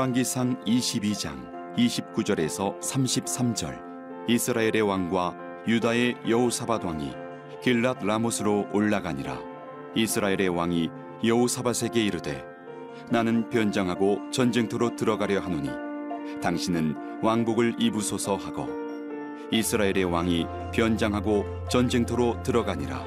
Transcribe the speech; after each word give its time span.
열왕기상 0.00 0.64
22장 0.64 1.76
29절에서 1.76 2.80
33절. 2.80 3.78
이스라엘의 4.28 4.80
왕과 4.80 5.36
유다의 5.68 6.16
여호사밧 6.26 6.86
왕이 6.86 7.12
길랏 7.62 8.06
라못으로 8.06 8.68
올라가니라. 8.72 9.38
이스라엘의 9.94 10.48
왕이 10.48 10.88
여호사밧에게 11.22 12.02
이르되 12.02 12.42
나는 13.10 13.50
변장하고 13.50 14.30
전쟁터로 14.30 14.96
들어가려 14.96 15.40
하노니 15.40 15.68
당신은 16.40 17.20
왕복을 17.22 17.74
입으소서 17.78 18.36
하고 18.36 18.68
이스라엘의 19.50 20.04
왕이 20.04 20.46
변장하고 20.72 21.44
전쟁터로 21.70 22.42
들어가니라. 22.42 23.04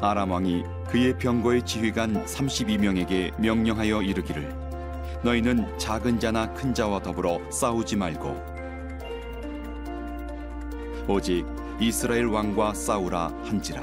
아람 0.00 0.30
왕이 0.30 0.64
그의 0.88 1.18
병거의 1.18 1.66
지휘관 1.66 2.24
32명에게 2.24 3.38
명령하여 3.38 4.00
이르기를 4.00 4.65
너희는 5.22 5.78
작은 5.78 6.20
자나 6.20 6.52
큰 6.52 6.74
자와 6.74 7.00
더불어 7.02 7.40
싸우지 7.50 7.96
말고 7.96 8.36
오직 11.08 11.46
이스라엘 11.80 12.26
왕과 12.26 12.74
싸우라 12.74 13.32
한지라 13.44 13.82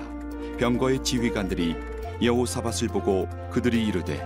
병거의 0.58 1.04
지휘관들이 1.04 1.76
여호사밧을 2.22 2.88
보고 2.90 3.28
그들이 3.52 3.86
이르되 3.88 4.26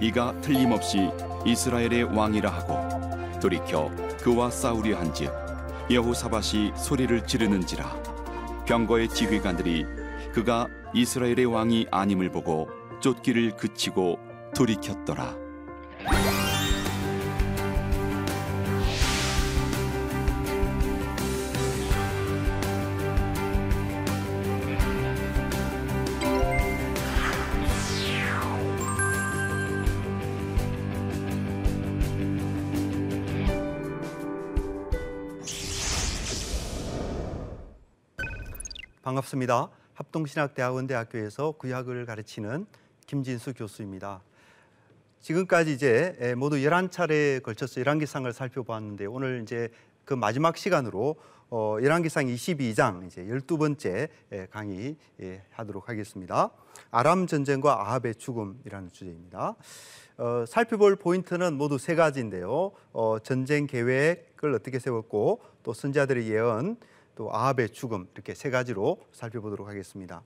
이가 0.00 0.40
틀림없이 0.40 1.10
이스라엘의 1.44 2.04
왕이라 2.04 2.50
하고 2.50 3.38
돌이켜 3.40 3.90
그와 4.22 4.50
싸우려 4.50 4.98
한즉 4.98 5.32
여호사밧이 5.90 6.72
소리를 6.76 7.26
지르는지라 7.26 8.02
병거의 8.66 9.08
지휘관들이 9.08 9.84
그가 10.32 10.68
이스라엘의 10.94 11.46
왕이 11.46 11.86
아님을 11.90 12.30
보고 12.30 12.68
쫓기를 13.00 13.56
그치고 13.56 14.18
돌이켰더라. 14.54 15.41
반갑습니다. 39.12 39.68
합동신학대학원대학교에서 39.94 41.52
구약을 41.52 42.06
가르치는 42.06 42.66
김진수 43.06 43.52
교수입니다. 43.54 44.22
지금까지 45.22 45.72
이제 45.72 46.34
모두 46.36 46.56
11차례에 46.56 47.42
걸쳐서 47.42 47.80
열왕기상을 47.80 48.30
살펴보았는데 48.32 49.06
오늘 49.06 49.42
이제 49.42 49.68
그 50.04 50.14
마지막 50.14 50.56
시간으로 50.56 51.14
어, 51.48 51.76
열왕기상 51.80 52.26
22장 52.26 53.06
이제 53.06 53.22
12번째 53.24 54.08
강의 54.50 54.96
하도록 55.52 55.88
하겠습니다. 55.88 56.50
아람 56.90 57.28
전쟁과 57.28 57.82
아합의 57.82 58.16
죽음이라는 58.16 58.90
주제입니다. 58.90 59.54
어, 60.16 60.44
살펴볼 60.48 60.96
포인트는 60.96 61.54
모두 61.54 61.78
세 61.78 61.94
가지인데요. 61.94 62.72
어, 62.92 63.18
전쟁 63.22 63.68
계획을 63.68 64.52
어떻게 64.54 64.80
세웠고 64.80 65.40
또 65.62 65.72
선자들의 65.72 66.28
예언, 66.28 66.76
또 67.14 67.32
아합의 67.32 67.70
죽음 67.70 68.08
이렇게 68.14 68.34
세 68.34 68.50
가지로 68.50 68.98
살펴보도록 69.12 69.68
하겠습니다. 69.68 70.22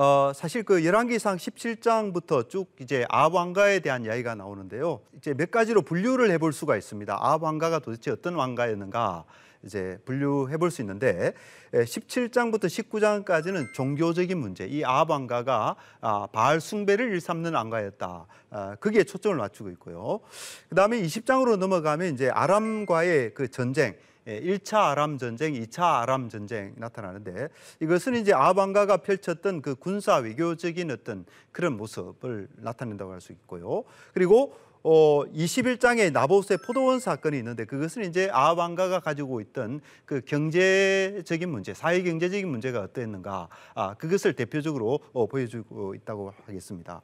어, 0.00 0.30
사실 0.32 0.62
그 0.62 0.84
열왕기상 0.84 1.38
17장부터 1.38 2.48
쭉 2.48 2.68
이제 2.80 3.04
아합 3.08 3.34
왕가에 3.34 3.80
대한 3.80 4.04
이야기가 4.04 4.36
나오는데요. 4.36 5.00
이제 5.16 5.34
몇 5.34 5.50
가지로 5.50 5.82
분류를 5.82 6.30
해볼 6.30 6.52
수가 6.52 6.76
있습니다. 6.76 7.18
아합 7.20 7.42
왕가가 7.42 7.80
도대체 7.80 8.12
어떤 8.12 8.36
왕가였는가 8.36 9.24
이제 9.64 9.98
분류해 10.04 10.56
볼 10.58 10.70
수 10.70 10.82
있는데 10.82 11.32
17장부터 11.72 12.66
19장까지는 12.66 13.74
종교적인 13.74 14.38
문제, 14.38 14.66
이 14.66 14.84
아합 14.84 15.10
왕가가 15.10 15.74
아, 16.00 16.26
바알 16.30 16.60
숭배를 16.60 17.10
일삼는 17.14 17.54
왕가였다. 17.54 18.26
아, 18.50 18.76
거기에 18.76 19.02
초점을 19.02 19.36
맞추고 19.36 19.68
있고요. 19.70 20.20
그 20.68 20.76
다음에 20.76 21.02
20장으로 21.02 21.56
넘어가면 21.56 22.14
이제 22.14 22.30
아람과의 22.30 23.34
그 23.34 23.50
전쟁, 23.50 23.96
1차 24.28 24.72
예, 24.74 24.76
아람 24.76 25.18
전쟁, 25.18 25.54
2차 25.54 26.00
아람 26.02 26.28
전쟁 26.28 26.74
나타나는데 26.76 27.48
이것은 27.80 28.14
이제 28.16 28.32
아방가가 28.32 28.98
펼쳤던 28.98 29.62
그 29.62 29.74
군사 29.74 30.16
외교적인 30.16 30.90
어떤 30.90 31.24
그런 31.50 31.76
모습을 31.76 32.48
나타낸다고 32.56 33.12
할 33.12 33.18
수 33.20 33.32
있고요. 33.32 33.84
그리고 34.14 34.54
어, 34.84 35.24
21장에 35.24 36.12
나보스의 36.12 36.58
포도원 36.64 37.00
사건이 37.00 37.36
있는데 37.38 37.64
그것은 37.64 38.04
이제 38.04 38.30
아방가가 38.32 39.00
가지고 39.00 39.40
있던 39.40 39.80
그 40.04 40.20
경제적인 40.20 41.48
문제, 41.48 41.74
사회 41.74 42.02
경제적인 42.02 42.48
문제가 42.48 42.80
어떠했는가, 42.82 43.48
아, 43.74 43.94
그것을 43.94 44.34
대표적으로 44.34 45.00
어, 45.12 45.26
보여주고 45.26 45.94
있다고 45.94 46.32
하겠습니다. 46.46 47.02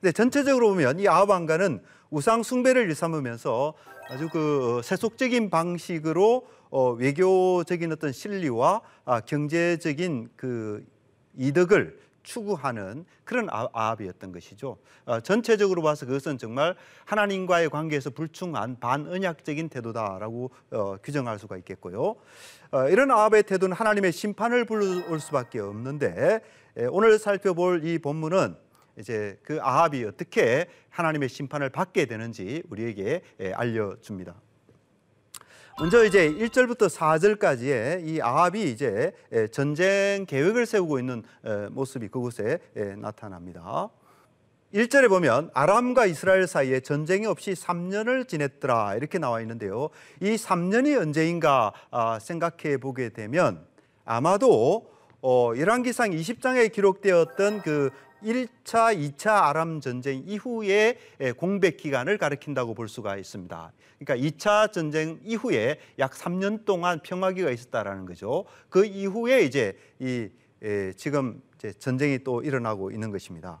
근데 0.00 0.12
전체적으로 0.12 0.70
보면 0.70 0.98
이 0.98 1.08
아방가는 1.08 1.82
우상 2.10 2.42
숭배를 2.42 2.88
일삼으면서 2.88 3.74
아주 4.08 4.28
그 4.30 4.80
세속적인 4.82 5.50
방식으로 5.50 6.46
어, 6.70 6.92
외교적인 6.92 7.92
어떤 7.92 8.12
실리와 8.12 8.80
아, 9.04 9.20
경제적인 9.20 10.30
그 10.36 10.84
이득을 11.36 11.98
추구하는 12.22 13.04
그런 13.24 13.48
아, 13.50 13.68
아합이었던 13.72 14.32
것이죠. 14.32 14.78
어, 15.04 15.20
전체적으로 15.20 15.82
봐서 15.82 16.06
그것은 16.06 16.38
정말 16.38 16.76
하나님과의 17.04 17.68
관계에서 17.68 18.10
불충한 18.10 18.78
반언약적인 18.80 19.68
태도다라고 19.68 20.50
어, 20.70 20.96
규정할 21.02 21.38
수가 21.38 21.56
있겠고요. 21.58 22.16
어, 22.70 22.88
이런 22.88 23.10
아합의 23.10 23.42
태도는 23.42 23.76
하나님의 23.76 24.12
심판을 24.12 24.64
불러올 24.64 25.20
수밖에 25.20 25.60
없는데 25.60 26.40
에, 26.76 26.86
오늘 26.86 27.18
살펴볼 27.18 27.84
이 27.84 27.98
본문은 27.98 28.69
이제 28.98 29.38
그 29.42 29.58
아합이 29.60 30.04
어떻게 30.04 30.66
하나님의 30.90 31.28
심판을 31.28 31.70
받게 31.70 32.06
되는지 32.06 32.62
우리에게 32.70 33.22
에, 33.40 33.52
알려줍니다. 33.52 34.34
먼저 35.78 36.04
이제 36.04 36.30
1절부터 36.30 36.90
4절까지의 36.90 38.06
이 38.06 38.20
아합이 38.20 38.70
이제 38.70 39.12
전쟁 39.50 40.26
계획을 40.26 40.66
세우고 40.66 40.98
있는 40.98 41.22
모습이 41.70 42.08
그곳에 42.08 42.58
나타납니다. 42.98 43.88
1절에 44.74 45.08
보면 45.08 45.50
아람과 45.52 46.06
이스라엘 46.06 46.46
사이에 46.46 46.80
전쟁이 46.80 47.26
없이 47.26 47.52
3년을 47.52 48.28
지냈더라 48.28 48.94
이렇게 48.94 49.18
나와 49.18 49.40
있는데요. 49.40 49.88
이 50.20 50.36
3년이 50.36 50.96
언제인가 51.00 51.72
아, 51.90 52.18
생각해 52.20 52.76
보게 52.76 53.08
되면 53.08 53.66
아마도 54.04 54.92
어, 55.22 55.52
열왕기상 55.56 56.10
20장에 56.10 56.70
기록되었던 56.72 57.62
그 57.62 57.90
1차, 58.22 58.96
2차 58.96 59.44
아람 59.44 59.80
전쟁 59.80 60.22
이후의 60.26 60.98
공백 61.36 61.76
기간을 61.76 62.18
가리킨다고 62.18 62.74
볼 62.74 62.88
수가 62.88 63.16
있습니다. 63.16 63.72
그러니까 63.98 64.28
2차 64.28 64.72
전쟁 64.72 65.18
이후에 65.24 65.78
약 65.98 66.12
3년 66.12 66.64
동안 66.64 67.00
평화기가 67.02 67.50
있었다라는 67.50 68.06
거죠. 68.06 68.44
그 68.68 68.84
이후에 68.84 69.42
이제 69.42 69.76
이 69.98 70.28
에, 70.62 70.92
지금 70.92 71.40
이제 71.56 71.72
전쟁이 71.72 72.22
또 72.22 72.42
일어나고 72.42 72.90
있는 72.90 73.10
것입니다. 73.10 73.60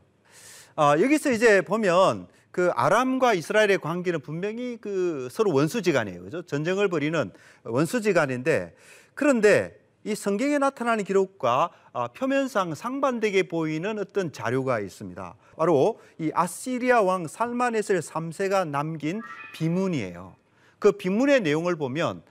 아, 0.76 0.96
여기서 1.00 1.32
이제 1.32 1.62
보면 1.62 2.28
그 2.50 2.70
아람과 2.74 3.34
이스라엘의 3.34 3.78
관계는 3.78 4.20
분명히 4.20 4.76
그 4.80 5.28
서로 5.30 5.52
원수지간이에요. 5.52 6.22
그죠? 6.22 6.42
전쟁을 6.42 6.88
벌이는 6.88 7.30
원수지간인데 7.64 8.74
그런데 9.14 9.79
이 10.04 10.14
성경에 10.14 10.58
나타나는 10.58 11.04
기록과 11.04 11.70
아, 11.92 12.08
표면상 12.08 12.74
상반되게 12.74 13.44
보이는 13.44 13.98
어떤 13.98 14.32
자료가 14.32 14.80
있습니다. 14.80 15.34
바로 15.56 16.00
이 16.18 16.30
아시리아 16.32 17.02
왕 17.02 17.26
살마네셀 17.26 18.00
3세가 18.00 18.66
남긴 18.66 19.20
비문이에요. 19.52 20.36
그 20.78 20.92
비문의 20.92 21.40
내용을 21.40 21.76
보면 21.76 22.22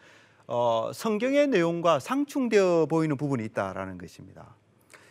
어, 0.47 0.89
성경의 0.93 1.47
내용과 1.49 1.99
상충되어 1.99 2.87
보이는 2.87 3.15
부분이 3.15 3.45
있다라는 3.45 3.99
것입니다. 3.99 4.55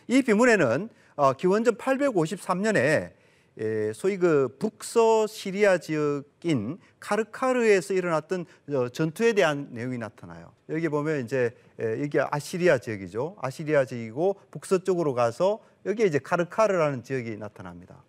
이 0.07 0.21
비문에는 0.21 0.89
어, 1.15 1.33
기원전 1.33 1.75
853년에 1.75 3.19
예, 3.61 3.91
소위 3.93 4.17
그 4.17 4.55
북서 4.57 5.27
시리아 5.27 5.77
지역인 5.77 6.79
카르카르에서 6.99 7.93
일어났던 7.93 8.45
어, 8.69 8.89
전투에 8.89 9.33
대한 9.33 9.67
내용이 9.71 9.97
나타나요. 9.97 10.51
여기 10.69 10.87
보면 10.87 11.23
이제 11.23 11.53
예, 11.81 12.01
여기 12.01 12.19
아시리아 12.19 12.77
지역이죠. 12.77 13.37
아시리아 13.41 13.85
지역이고 13.85 14.41
북서쪽으로 14.51 15.13
가서 15.13 15.59
여기에 15.85 16.07
이제 16.07 16.19
카르카르라는 16.19 17.03
지역이 17.03 17.37
나타납니다. 17.37 18.03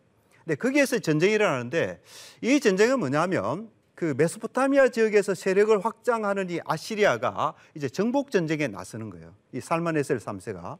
근데 0.44 0.56
거기에서 0.56 0.98
전쟁이 0.98 1.34
일어나는데 1.34 2.00
이 2.40 2.58
전쟁은 2.58 2.98
뭐냐면 2.98 3.70
그 3.94 4.14
메소포타미아 4.16 4.88
지역에서 4.88 5.34
세력을 5.34 5.84
확장하는 5.84 6.50
이 6.50 6.58
아시리아가 6.64 7.54
이제 7.74 7.88
정복 7.88 8.30
전쟁에 8.30 8.66
나서는 8.66 9.10
거예요. 9.10 9.34
이 9.52 9.60
살마네셀 9.60 10.18
3세가. 10.18 10.78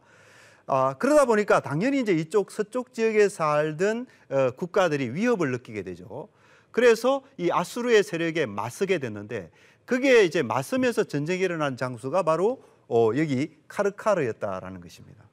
아, 0.66 0.94
그러다 0.98 1.26
보니까 1.26 1.60
당연히 1.60 2.00
이제 2.00 2.12
이쪽 2.12 2.50
서쪽 2.50 2.92
지역에 2.94 3.28
살던 3.28 4.06
어, 4.30 4.50
국가들이 4.52 5.10
위협을 5.10 5.50
느끼게 5.50 5.82
되죠. 5.82 6.28
그래서 6.70 7.22
이 7.36 7.50
아수르의 7.52 8.02
세력에 8.02 8.46
맞서게 8.46 8.98
됐는데 8.98 9.50
그게 9.84 10.24
이제 10.24 10.42
맞서면서 10.42 11.04
전쟁이 11.04 11.42
일어난 11.42 11.76
장소가 11.76 12.22
바로 12.22 12.62
어, 12.90 13.10
여기 13.16 13.56
카르카르였다라는 13.68 14.80
것입니다. 14.80 15.24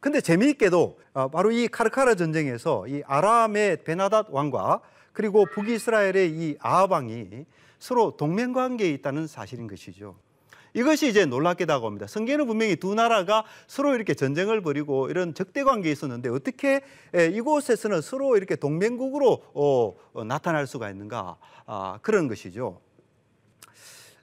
근데 0.00 0.20
재미있게도 0.20 1.00
어, 1.14 1.28
바로 1.28 1.50
이 1.50 1.66
카르카르 1.66 2.14
전쟁에서 2.14 2.86
이 2.86 3.02
아람의 3.06 3.84
베나닷 3.84 4.28
왕과 4.30 4.80
그리고 5.12 5.46
북이스라엘의 5.46 6.30
이 6.30 6.56
아합 6.60 6.92
왕이 6.92 7.46
서로 7.78 8.16
동맹 8.16 8.52
관계에 8.52 8.90
있다는 8.90 9.26
사실인 9.26 9.66
것이죠. 9.66 10.16
이것이 10.74 11.08
이제 11.08 11.24
놀랍게 11.24 11.64
다가옵니다. 11.64 12.06
성경에는 12.06 12.46
분명히 12.46 12.76
두 12.76 12.94
나라가 12.94 13.44
서로 13.66 13.94
이렇게 13.94 14.12
전쟁을 14.12 14.60
벌이고 14.60 15.08
이런 15.08 15.32
적대 15.32 15.64
관계에 15.64 15.90
있었는데 15.90 16.28
어떻게 16.28 16.82
이곳에서는 17.14 18.02
서로 18.02 18.36
이렇게 18.36 18.54
동맹국으로 18.54 19.42
어, 19.54 19.96
어, 20.12 20.24
나타날 20.24 20.66
수가 20.66 20.90
있는가 20.90 21.38
아, 21.66 21.98
그런 22.02 22.28
것이죠. 22.28 22.80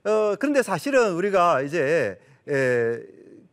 어, 0.05 0.35
그런데 0.39 0.61
사실은 0.61 1.13
우리가 1.13 1.63
이제 1.63 2.19
에, 2.49 2.99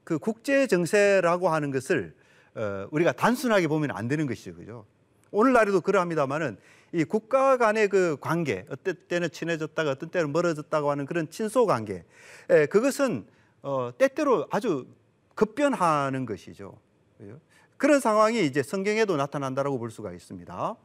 그 0.04 0.18
국제 0.18 0.66
정세라고 0.66 1.48
하는 1.48 1.70
것을 1.70 2.14
어, 2.54 2.86
우리가 2.90 3.12
단순하게 3.12 3.68
보면 3.68 3.90
안 3.92 4.08
되는 4.08 4.26
것이죠, 4.26 4.54
그죠? 4.54 4.84
오늘날에도 5.30 5.80
그러합니다만은 5.80 6.58
이 6.92 7.04
국가 7.04 7.56
간의 7.56 7.88
그 7.88 8.18
관계, 8.20 8.66
어떤 8.68 8.94
때는 9.08 9.30
친해졌다가 9.30 9.92
어떤 9.92 10.10
때는 10.10 10.32
멀어졌다고 10.32 10.90
하는 10.90 11.06
그런 11.06 11.30
친소 11.30 11.64
관계, 11.64 12.04
에, 12.50 12.66
그것은 12.66 13.26
어, 13.62 13.90
때때로 13.96 14.46
아주 14.50 14.86
급변하는 15.34 16.26
것이죠. 16.26 16.78
그죠? 17.16 17.40
그런 17.78 18.00
상황이 18.00 18.44
이제 18.44 18.62
성경에도 18.62 19.16
나타난다라고 19.16 19.78
볼 19.78 19.90
수가 19.90 20.12
있습니다. 20.12 20.76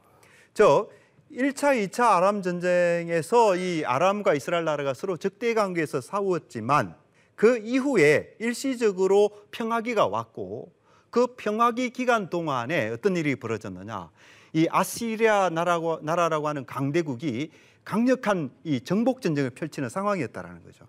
저 0.54 0.90
1차, 1.32 1.90
2차 1.90 2.16
아람 2.16 2.42
전쟁에서 2.42 3.58
이 3.58 3.84
아람과 3.86 4.34
이스라엘 4.34 4.64
나라가 4.64 4.94
서로 4.94 5.18
적대 5.18 5.54
관계에서 5.54 6.00
싸웠지만 6.00 6.96
그 7.38 7.60
이후에 7.60 8.36
일시적으로 8.40 9.30
평화기가 9.52 10.08
왔고 10.08 10.74
그 11.12 11.36
평화기 11.38 11.92
기간 11.92 12.32
동안에 12.32 12.90
어떤 12.90 13.16
일이 13.16 13.36
벌어졌느냐. 13.36 14.10
이 14.54 14.68
아시리아 14.72 15.50
나라고, 15.52 16.00
나라라고 16.02 16.48
하는 16.48 16.66
강대국이 16.66 17.52
강력한 17.84 18.50
이 18.64 18.82
정복 18.82 19.22
전쟁을 19.22 19.52
펼치는 19.52 19.88
상황이었다라는 19.88 20.64
거죠. 20.64 20.86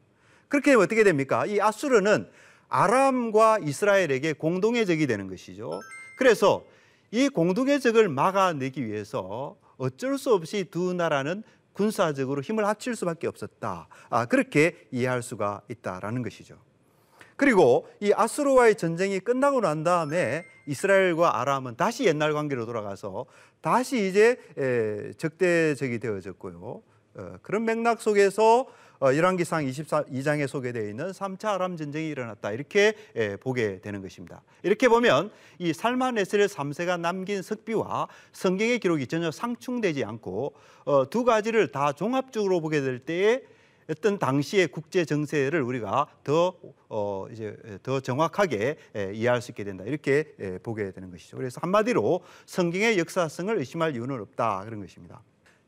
그렇게 0.48 0.70
되면 0.70 0.84
어떻게 0.84 1.04
됩니까? 1.04 1.44
이 1.44 1.60
아수르는 1.60 2.30
아람과 2.70 3.58
이스라엘에게 3.58 4.32
공동의 4.32 4.86
적이 4.86 5.06
되는 5.06 5.28
것이죠. 5.28 5.80
그래서 6.16 6.64
이 7.10 7.28
공동의 7.28 7.78
적을 7.80 8.08
막아내기 8.08 8.86
위해서 8.86 9.56
어쩔 9.76 10.16
수 10.16 10.32
없이 10.32 10.64
두 10.70 10.94
나라는 10.94 11.42
군사적으로 11.78 12.42
힘을 12.42 12.66
합칠 12.66 12.96
수밖에 12.96 13.28
없었다. 13.28 13.86
아, 14.10 14.26
그렇게 14.26 14.88
이해할 14.90 15.22
수가 15.22 15.62
있다라는 15.68 16.22
것이죠. 16.22 16.58
그리고 17.36 17.88
이 18.00 18.12
아수르와의 18.12 18.74
전쟁이 18.74 19.20
끝나고 19.20 19.60
난 19.60 19.84
다음에 19.84 20.44
이스라엘과 20.66 21.40
아람은 21.40 21.76
다시 21.76 22.04
옛날 22.04 22.32
관계로 22.32 22.66
돌아가서 22.66 23.26
다시 23.60 24.08
이제 24.08 24.40
적대적이 25.18 26.00
되어졌고요. 26.00 26.82
어, 27.18 27.38
그런 27.42 27.64
맥락 27.64 28.00
속에서 28.00 28.66
어, 29.00 29.14
열왕기상 29.14 29.64
22장에 29.66 30.48
소개되어 30.48 30.88
있는 30.88 31.10
3차 31.12 31.50
아람 31.50 31.76
전쟁이 31.76 32.08
일어났다 32.08 32.50
이렇게 32.50 32.94
예, 33.14 33.36
보게 33.36 33.80
되는 33.80 34.02
것입니다. 34.02 34.42
이렇게 34.62 34.88
보면 34.88 35.30
이 35.58 35.72
살마네스르 35.72 36.46
3세가 36.46 36.98
남긴 36.98 37.42
석비와 37.42 38.08
성경의 38.32 38.80
기록이 38.80 39.06
전혀 39.06 39.30
상충되지 39.30 40.04
않고 40.04 40.54
어, 40.84 41.10
두 41.10 41.24
가지를 41.24 41.70
다 41.70 41.92
종합적으로 41.92 42.60
보게 42.60 42.80
될 42.80 42.98
때에 42.98 43.42
어떤 43.88 44.18
당시의 44.18 44.68
국제 44.68 45.04
정세를 45.04 45.62
우리가 45.62 46.08
더 46.22 46.54
어, 46.88 47.26
이제 47.30 47.56
더 47.82 48.00
정확하게 48.00 48.76
에, 48.94 49.12
이해할 49.14 49.40
수 49.40 49.52
있게 49.52 49.64
된다 49.64 49.84
이렇게 49.84 50.34
에, 50.40 50.58
보게 50.58 50.90
되는 50.90 51.10
것이죠. 51.10 51.36
그래서 51.36 51.60
한마디로 51.62 52.22
성경의 52.46 52.98
역사성을 52.98 53.56
의심할 53.56 53.94
이유는 53.94 54.20
없다 54.20 54.64
그런 54.64 54.80
것입니다. 54.80 55.22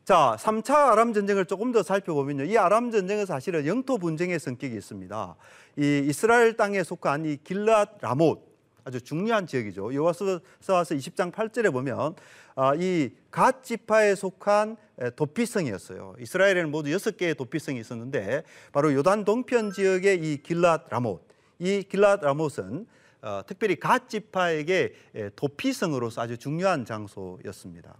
자, 0.04 0.36
3차 0.40 0.74
아람 0.92 1.12
전쟁을 1.12 1.44
조금 1.44 1.72
더 1.72 1.82
살펴보면요. 1.82 2.44
이 2.44 2.56
아람 2.58 2.90
전쟁은 2.90 3.26
사실은 3.26 3.66
영토 3.66 3.98
분쟁의 3.98 4.38
성격이 4.38 4.74
있습니다. 4.74 5.36
이 5.76 6.04
이스라엘 6.06 6.56
땅에 6.56 6.82
속한 6.82 7.26
이 7.26 7.36
길랏 7.36 8.00
라못 8.00 8.50
아주 8.84 9.00
중요한 9.00 9.46
지역이죠. 9.46 9.94
여호와서 9.94 10.40
20장 10.60 11.32
8절에 11.32 11.72
보면 11.72 12.16
아, 12.56 12.74
이갓 12.74 13.62
지파에 13.62 14.14
속한 14.14 14.76
도피성이었어요. 15.16 16.14
이스라엘에는 16.18 16.70
모두 16.70 16.90
여섯 16.92 17.16
개의 17.16 17.34
도피성이 17.34 17.80
있었는데 17.80 18.42
바로 18.72 18.92
요단 18.92 19.24
동편 19.24 19.72
지역의 19.72 20.18
이 20.18 20.42
길랏 20.42 20.90
라못, 20.90 21.22
이 21.58 21.84
길랏 21.88 22.22
라못은 22.22 22.86
어, 23.22 23.42
특별히 23.46 23.76
갓 23.76 24.08
지파에게 24.08 24.94
도피성으로서 25.36 26.22
아주 26.22 26.38
중요한 26.38 26.84
장소였습니다. 26.84 27.96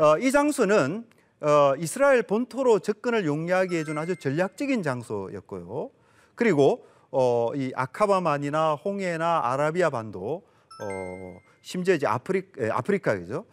어, 0.00 0.16
이 0.16 0.32
장소는 0.32 1.04
어, 1.42 1.74
이스라엘 1.78 2.22
본토로 2.22 2.78
접근을 2.78 3.26
용이하게 3.26 3.80
해준 3.80 3.98
아주 3.98 4.16
전략적인 4.16 4.82
장소였고요. 4.82 5.90
그리고 6.34 6.86
어, 7.10 7.50
이 7.54 7.70
아카바만이나 7.76 8.76
홍해나 8.76 9.42
아라비아 9.44 9.90
반도 9.90 10.42
어, 10.82 11.38
심지어 11.60 11.94
이제 11.94 12.06
아프리, 12.06 12.44
아프리카죠. 12.70 13.44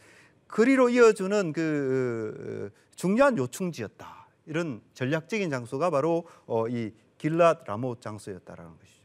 그리로 0.48 0.88
이어주는 0.88 1.52
그 1.52 2.72
중요한 2.96 3.38
요충지였다. 3.38 4.28
이런 4.46 4.80
전략적인 4.94 5.50
장소가 5.50 5.90
바로 5.90 6.24
어, 6.46 6.70
이 6.70 6.94
길랏 7.18 7.66
라못 7.66 8.00
장소였다라는 8.00 8.72
것이죠. 8.80 9.04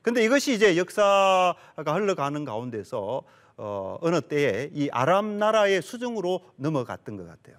근데 0.00 0.24
이것이 0.24 0.54
이제 0.54 0.78
역사가 0.78 1.54
흘러가는 1.76 2.42
가운데서 2.46 3.22
어, 3.62 3.98
어느 4.00 4.22
때에 4.22 4.70
이 4.72 4.88
아람 4.90 5.38
나라의 5.38 5.82
수중으로 5.82 6.40
넘어갔던 6.56 7.18
것 7.18 7.26
같아요. 7.26 7.56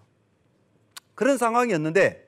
그런 1.13 1.37
상황이었는데 1.37 2.27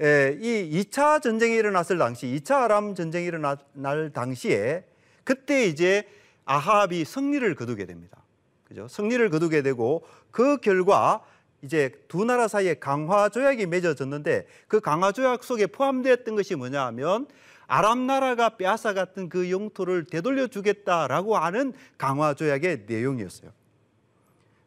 에, 0.00 0.38
이 0.40 0.80
2차 0.80 1.20
전쟁이 1.20 1.54
일어났을 1.54 1.98
당시, 1.98 2.26
2차 2.28 2.62
아람 2.62 2.94
전쟁이 2.94 3.26
일어날 3.26 4.10
당시에 4.14 4.84
그때 5.22 5.66
이제 5.66 6.08
아합이 6.46 7.04
승리를 7.04 7.54
거두게 7.54 7.84
됩니다. 7.84 8.22
그죠? 8.64 8.88
승리를 8.88 9.28
거두게 9.28 9.60
되고 9.60 10.06
그 10.30 10.56
결과 10.56 11.22
이제 11.60 11.92
두 12.08 12.24
나라 12.24 12.48
사이에 12.48 12.74
강화 12.74 13.28
조약이 13.28 13.66
맺어졌는데 13.66 14.46
그 14.66 14.80
강화 14.80 15.12
조약 15.12 15.44
속에 15.44 15.66
포함되었던 15.66 16.36
것이 16.36 16.54
뭐냐 16.54 16.86
하면 16.86 17.26
아람 17.66 18.06
나라가 18.06 18.50
빼앗아 18.50 18.94
갔던 18.94 19.28
그 19.28 19.50
영토를 19.50 20.04
되돌려 20.04 20.46
주겠다라고 20.46 21.36
하는 21.36 21.72
강화 21.96 22.34
조약의 22.34 22.84
내용이었어요. 22.86 23.50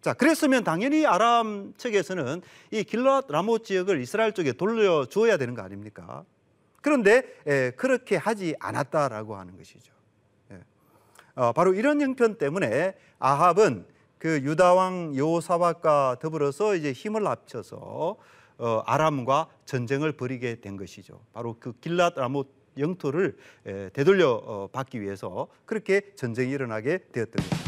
자, 0.01 0.13
그랬으면 0.13 0.63
당연히 0.63 1.05
아람 1.05 1.73
측에서는 1.77 2.41
이 2.71 2.83
길랏 2.83 3.31
라모 3.31 3.59
지역을 3.59 3.99
이스라엘 4.01 4.31
쪽에 4.31 4.53
돌려줘야 4.53 5.37
되는 5.37 5.53
거 5.53 5.61
아닙니까? 5.61 6.23
그런데 6.81 7.23
에, 7.45 7.71
그렇게 7.71 8.15
하지 8.15 8.55
않았다라고 8.59 9.35
하는 9.35 9.57
것이죠. 9.57 9.91
예. 10.51 10.61
어, 11.35 11.51
바로 11.51 11.73
이런 11.73 11.99
형편 11.99 12.37
때문에 12.37 12.95
아합은 13.19 13.85
그 14.17 14.39
유다 14.43 14.73
왕 14.73 15.15
여호사밧과 15.15 16.17
더불어서 16.21 16.75
이제 16.75 16.91
힘을 16.91 17.27
합쳐서 17.27 18.17
어, 18.59 18.83
아람과 18.85 19.47
전쟁을 19.65 20.13
벌이게 20.13 20.61
된 20.61 20.77
것이죠. 20.77 21.19
바로 21.33 21.57
그 21.59 21.73
길랏 21.73 22.17
라모 22.17 22.45
영토를 22.79 23.35
에, 23.65 23.89
되돌려 23.89 24.31
어, 24.31 24.67
받기 24.71 25.01
위해서 25.01 25.47
그렇게 25.65 26.13
전쟁이 26.15 26.51
일어나게 26.51 26.99
되었던 27.11 27.35
것입니다. 27.35 27.66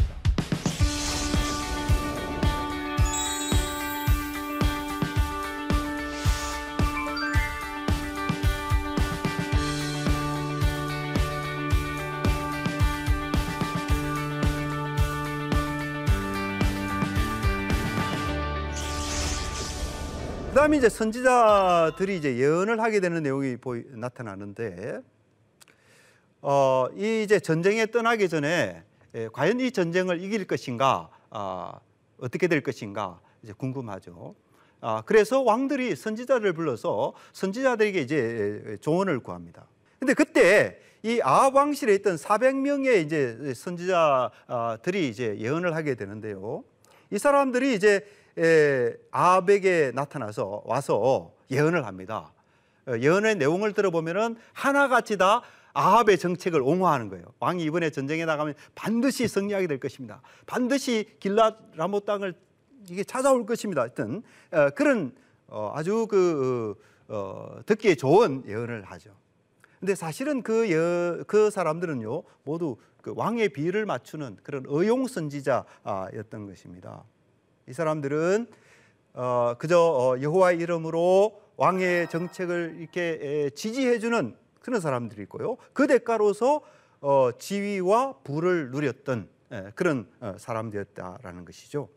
그다음에 20.60 20.76
이제 20.76 20.90
선지자들이 20.90 22.18
이제 22.18 22.36
예언을 22.36 22.82
하게 22.82 23.00
되는 23.00 23.24
내용이 23.24 23.56
보이, 23.56 23.82
나타나는데 23.92 25.00
어, 26.42 26.88
이 26.98 27.24
이제 27.24 27.40
전쟁에 27.40 27.86
떠나기 27.86 28.28
전에 28.28 28.84
예, 29.16 29.30
과연 29.32 29.62
이 29.62 29.72
전쟁을 29.72 30.22
이길 30.22 30.46
것인가 30.46 31.10
아, 31.30 31.80
어떻게 32.18 32.50
될 32.50 32.62
것인가 32.62 33.22
이제 33.42 33.54
궁금하죠. 33.54 34.36
아, 34.82 35.02
그래서 35.06 35.40
왕들이 35.42 35.96
선지자를 35.96 36.52
불러서 36.52 37.14
선지자들에게 37.32 38.02
이제 38.02 38.78
조언을 38.82 39.22
구합니다. 39.22 39.66
근데 39.98 40.14
그때 40.14 40.82
이 41.04 41.22
아합 41.24 41.56
왕실에 41.56 41.96
있던 41.96 42.18
400명의 42.18 43.06
이제 43.06 43.54
선지자들이 43.54 45.08
이제 45.08 45.38
예언을 45.40 45.74
하게 45.74 45.96
되는데요. 45.96 46.66
이 47.12 47.18
사람들이 47.18 47.76
이제 47.76 47.96
에, 47.96 48.04
아합에게 49.12 49.92
나타나서 49.94 50.64
와서 50.66 51.32
예언을 51.52 51.86
합니다. 51.86 52.32
어, 52.88 52.98
예언의 52.98 53.36
내용을 53.36 53.74
들어보면은 53.74 54.38
하나같이 54.54 55.18
다 55.18 55.42
아합의 55.74 56.18
정책을 56.18 56.62
옹호하는 56.62 57.10
거예요. 57.10 57.26
왕이 57.40 57.64
이번에 57.64 57.90
전쟁에 57.90 58.26
나가면 58.26 58.56
반드시 58.76 59.28
승리하게 59.28 59.68
될 59.68 59.80
것입니다. 59.80 60.22
반드시 60.46 61.06
길랏 61.20 61.76
라모 61.76 62.02
땅을 62.02 62.34
이게 62.90 63.04
찾아올 63.04 63.46
것입니다. 63.46 63.82
하여튼 63.82 64.24
어, 64.52 64.70
그런 64.72 65.14
어, 65.48 65.72
아주 65.76 66.08
그 66.10 66.76
어, 67.08 67.60
듣기에 67.66 67.96
좋은 67.96 68.44
예언을 68.48 68.84
하죠. 68.84 69.12
근데 69.80 69.96
사실은 69.96 70.42
그, 70.42 70.72
여, 70.72 71.24
그 71.26 71.50
사람들은요 71.50 72.24
모두 72.44 72.78
그 73.02 73.14
왕의 73.16 73.50
비를 73.50 73.86
맞추는 73.86 74.38
그런 74.44 74.64
의용 74.68 75.08
선지자였던 75.08 76.48
것입니다. 76.48 77.04
이 77.70 77.74
사람들은 77.74 78.48
어, 79.14 79.54
그저 79.60 79.80
어, 79.80 80.20
여호와의 80.20 80.58
이름으로 80.58 81.40
왕의 81.56 82.10
정책을 82.10 82.78
이렇게 82.80 83.52
지지해주는 83.54 84.36
그런 84.62 84.82
사람들이 84.82 85.22
있고요. 85.24 85.58
그 85.74 85.86
대가로서 85.86 86.62
어, 87.02 87.30
지위와 87.38 88.16
부를 88.24 88.72
누렸던 88.72 89.30
예, 89.52 89.72
그런 89.76 90.08
어, 90.20 90.36
사람들이었다라는 90.38 91.46
것이죠. 91.46 91.90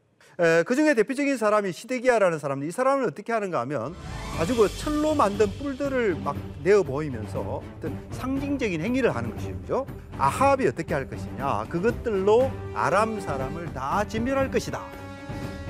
그 0.66 0.74
중에 0.74 0.94
대표적인 0.94 1.36
사람이 1.36 1.72
시데기야라는 1.72 2.38
사람인데 2.38 2.66
이 2.66 2.70
사람은 2.72 3.04
어떻게 3.06 3.32
하는가 3.32 3.60
하면 3.60 3.94
아주 4.40 4.56
그 4.56 4.66
철로 4.66 5.14
만든 5.14 5.46
뿔들을 5.58 6.16
막 6.16 6.34
내어 6.64 6.82
보이면서 6.82 7.62
어떤 7.76 8.10
상징적인 8.10 8.80
행위를 8.80 9.14
하는 9.14 9.30
것이죠. 9.30 9.86
아합이 10.16 10.66
어떻게 10.66 10.94
할 10.94 11.08
것이냐? 11.08 11.66
그것들로 11.68 12.50
아람 12.74 13.20
사람을 13.20 13.74
다 13.74 14.08
진멸할 14.08 14.50
것이다. 14.50 15.01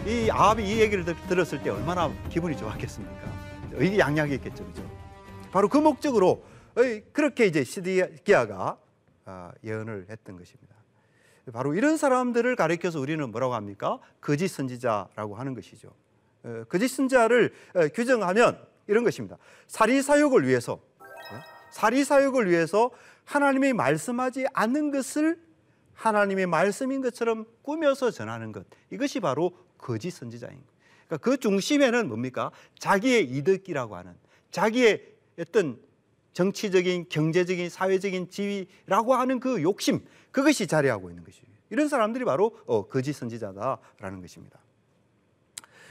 이 0.06 0.28
아합이 0.30 0.64
이 0.64 0.80
얘기를 0.80 1.04
들었을 1.04 1.62
때 1.62 1.70
얼마나 1.70 2.12
기분이 2.28 2.56
좋았겠습니까? 2.56 3.22
의기양양했겠죠, 3.74 4.66
그죠? 4.66 4.90
바로 5.52 5.68
그 5.68 5.78
목적으로 5.78 6.44
그렇게 7.12 7.46
이제 7.46 7.62
시드기야가 7.62 8.78
아, 9.24 9.52
예언을 9.62 10.06
했던 10.10 10.36
것입니다. 10.36 10.74
바로 11.52 11.74
이런 11.74 11.96
사람들을 11.96 12.56
가리켜서 12.56 12.98
우리는 12.98 13.30
뭐라고 13.30 13.54
합니까? 13.54 14.00
거짓 14.20 14.48
선지자라고 14.48 15.36
하는 15.36 15.54
것이죠. 15.54 15.92
거짓 16.68 16.88
선지자를 16.88 17.52
규정하면 17.94 18.58
이런 18.88 19.04
것입니다. 19.04 19.38
사리 19.68 20.02
사욕을 20.02 20.46
위해서 20.46 20.80
사리 21.70 22.02
사욕을 22.02 22.50
위해서 22.50 22.90
하나님이 23.24 23.72
말씀하지 23.72 24.46
않는 24.52 24.90
것을 24.90 25.40
하나님의 25.94 26.46
말씀인 26.46 27.00
것처럼 27.02 27.44
꾸며서 27.62 28.10
전하는 28.10 28.50
것 28.50 28.66
이것이 28.90 29.20
바로 29.20 29.52
거짓 29.82 30.10
선지자인 30.10 30.54
것. 30.54 30.64
그러니까 31.06 31.16
그 31.18 31.36
중심에는 31.36 32.08
뭡니까? 32.08 32.50
자기의 32.78 33.24
이득이라고 33.24 33.96
하는 33.96 34.14
자기의 34.50 35.12
어떤 35.38 35.78
정치적인, 36.32 37.06
경제적인, 37.10 37.68
사회적인 37.68 38.30
지위라고 38.30 39.14
하는 39.14 39.38
그 39.38 39.62
욕심 39.62 40.00
그것이 40.30 40.66
자리하고 40.66 41.10
있는 41.10 41.24
것이죠. 41.24 41.46
이런 41.68 41.88
사람들이 41.88 42.24
바로 42.24 42.56
어, 42.66 42.86
거짓 42.86 43.12
선지자다라는 43.12 44.20
것입니다. 44.20 44.58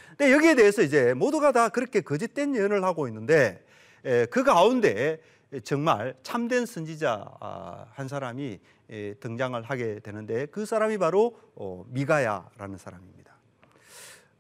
근데 0.10 0.32
여기에 0.32 0.56
대해서 0.56 0.82
이제 0.82 1.14
모두가 1.14 1.52
다 1.52 1.70
그렇게 1.70 2.02
거짓된 2.02 2.56
예언을 2.56 2.84
하고 2.84 3.08
있는데 3.08 3.64
에, 4.06 4.26
그 4.28 4.44
가운데 4.44 5.22
정말 5.64 6.16
참된 6.24 6.66
선지자 6.66 7.26
아, 7.40 7.86
한 7.92 8.08
사람이 8.08 8.60
에, 8.90 9.14
등장을 9.16 9.62
하게 9.64 10.00
되는데 10.00 10.46
그 10.48 10.66
사람이 10.66 10.98
바로 10.98 11.40
어, 11.56 11.86
미가야라는 11.90 12.78
사람입니다. 12.78 13.21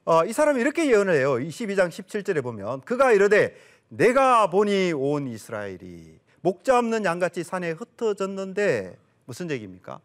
어, 0.03 0.25
이 0.25 0.33
사람이 0.33 0.59
이렇게 0.59 0.89
예언을 0.89 1.13
해요. 1.13 1.33
22장 1.33 1.89
17절에 1.89 2.41
보면 2.41 2.81
그가 2.81 3.11
이르되 3.11 3.55
내가 3.87 4.49
보니 4.49 4.93
온 4.93 5.27
이스라엘이 5.27 6.19
목자 6.41 6.79
없는 6.79 7.05
양같이 7.05 7.43
산에 7.43 7.71
흩어졌는데 7.71 8.97
무슨 9.25 9.51
얘기입니까? 9.51 9.99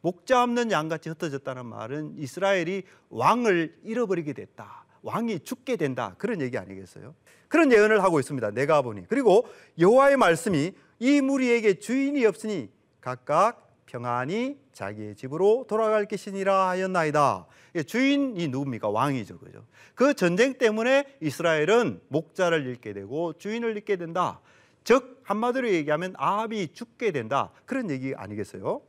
목자 0.00 0.44
없는 0.44 0.70
양같이 0.70 1.08
흩어졌다는 1.08 1.66
말은 1.66 2.14
이스라엘이 2.18 2.84
왕을 3.10 3.78
잃어버리게 3.82 4.32
됐다. 4.32 4.84
왕이 5.02 5.40
죽게 5.40 5.74
된다. 5.76 6.14
그런 6.18 6.40
얘기 6.40 6.56
아니겠어요? 6.56 7.14
그런 7.48 7.72
예언을 7.72 8.02
하고 8.04 8.20
있습니다. 8.20 8.52
내가 8.52 8.82
보니. 8.82 9.06
그리고 9.08 9.48
여호와의 9.78 10.18
말씀이 10.18 10.72
이 11.00 11.20
무리에게 11.20 11.80
주인이 11.80 12.24
없으니 12.26 12.70
각각 13.00 13.71
평안히 13.92 14.58
자기의 14.72 15.14
집으로 15.16 15.66
돌아갈 15.68 16.06
것이니라 16.06 16.70
하였나이다. 16.70 17.46
주인이 17.86 18.48
누굽니까? 18.48 18.88
왕이죠. 18.88 19.38
그죠? 19.38 19.66
그 19.94 20.14
전쟁 20.14 20.54
때문에 20.54 21.04
이스라엘은 21.20 22.00
목자를 22.08 22.66
잃게 22.66 22.94
되고 22.94 23.34
주인을 23.34 23.76
잃게 23.76 23.96
된다. 23.96 24.40
즉 24.82 25.20
한마디로 25.24 25.68
얘기하면 25.68 26.14
아합이 26.16 26.72
죽게 26.72 27.12
된다. 27.12 27.50
그런 27.66 27.90
얘기 27.90 28.14
아니겠어요? 28.16 28.80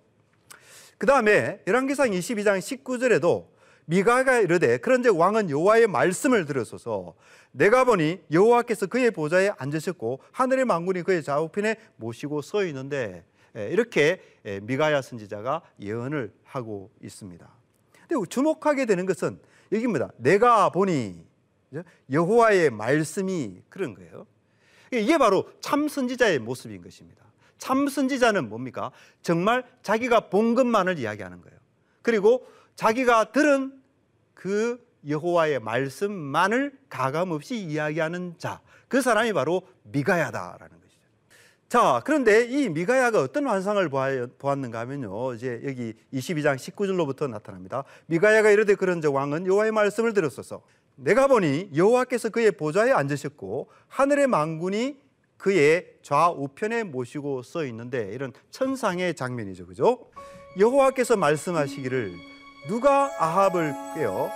그 0.98 1.05
다음에 1.05 1.60
열왕기상 1.67 2.12
22장 2.12 2.60
19절에도 2.60 3.48
미가가 3.83 4.39
이르되 4.39 4.77
그런즉 4.77 5.19
왕은 5.19 5.50
여호와의 5.50 5.88
말씀을 5.88 6.45
들으소서 6.45 7.15
내가 7.51 7.83
보니 7.83 8.22
여호와께서 8.31 8.86
그의 8.86 9.12
보좌에 9.12 9.51
앉으셨고 9.57 10.22
하늘의 10.31 10.63
망군이 10.63 11.03
그의 11.03 11.24
좌우편에 11.24 11.75
모시고 11.98 12.41
서 12.41 12.63
있는데 12.63 13.25
예, 13.25 13.33
이렇게 13.55 14.22
예, 14.45 14.60
미가야 14.60 15.01
선지자가 15.01 15.62
예언을 15.79 16.33
하고 16.43 16.91
있습니다. 17.01 17.48
근데 18.07 18.29
주목하게 18.29 18.86
되는 18.86 19.05
것은 19.05 19.39
여기입니다. 19.72 20.12
내가 20.17 20.69
보니 20.69 21.25
여호와의 22.12 22.69
말씀이 22.69 23.62
그런 23.69 23.93
거예요. 23.93 24.27
이게 24.91 25.17
바로 25.17 25.50
참 25.62 25.88
선지자의 25.88 26.39
모습인 26.39 26.81
것입니다. 26.81 27.24
참 27.57 27.88
선지자는 27.88 28.50
뭡니까? 28.50 28.91
정말 29.22 29.63
자기가 29.81 30.29
본 30.29 30.53
것만을 30.53 31.00
이야기하는 31.00 31.41
거예요. 31.41 31.57
그리고 32.01 32.45
자기가 32.75 33.31
들은 33.31 33.81
그 34.33 34.86
여호와의 35.07 35.60
말씀만을 35.60 36.77
가감 36.89 37.31
없이 37.31 37.55
이야기하는 37.55 38.36
자, 38.38 38.62
그 38.88 39.01
사람이 39.01 39.33
바로 39.33 39.62
미가야다라는 39.83 40.79
것이죠. 40.81 40.83
자, 41.74 42.03
그런데 42.06 42.46
이 42.46 42.70
미가야가 42.70 43.20
어떤 43.20 43.48
환상을 43.48 43.89
보았는가 44.38 44.82
하면요. 44.82 45.34
이제 45.34 45.60
여기 45.65 45.96
22장 46.13 46.56
19절로부터 46.56 47.27
나타납니다. 47.27 47.84
미가야가 48.06 48.51
이르되 48.51 48.75
그런 48.75 49.01
저 49.01 49.10
왕은 49.10 49.48
여호와의 49.48 49.72
말씀을 49.72 50.13
들었소서. 50.13 50.62
내가 50.98 51.25
보니 51.25 51.72
여호와께서 51.75 52.30
그의 52.30 52.51
보좌에 52.51 52.92
앉으셨고 52.92 53.72
하늘의 53.88 54.27
망군이 54.27 55.00
그의 55.38 55.96
좌우편에 56.03 56.84
모시고 56.84 57.42
써 57.42 57.65
있는데 57.65 58.12
이런 58.13 58.34
천상의 58.51 59.15
장면이죠. 59.15 59.65
그죠? 59.65 60.12
여호와께서 60.60 61.18
말씀하시기를 61.18 62.13
누가 62.68 63.10
아합을 63.18 63.74
꿰어 63.96 64.30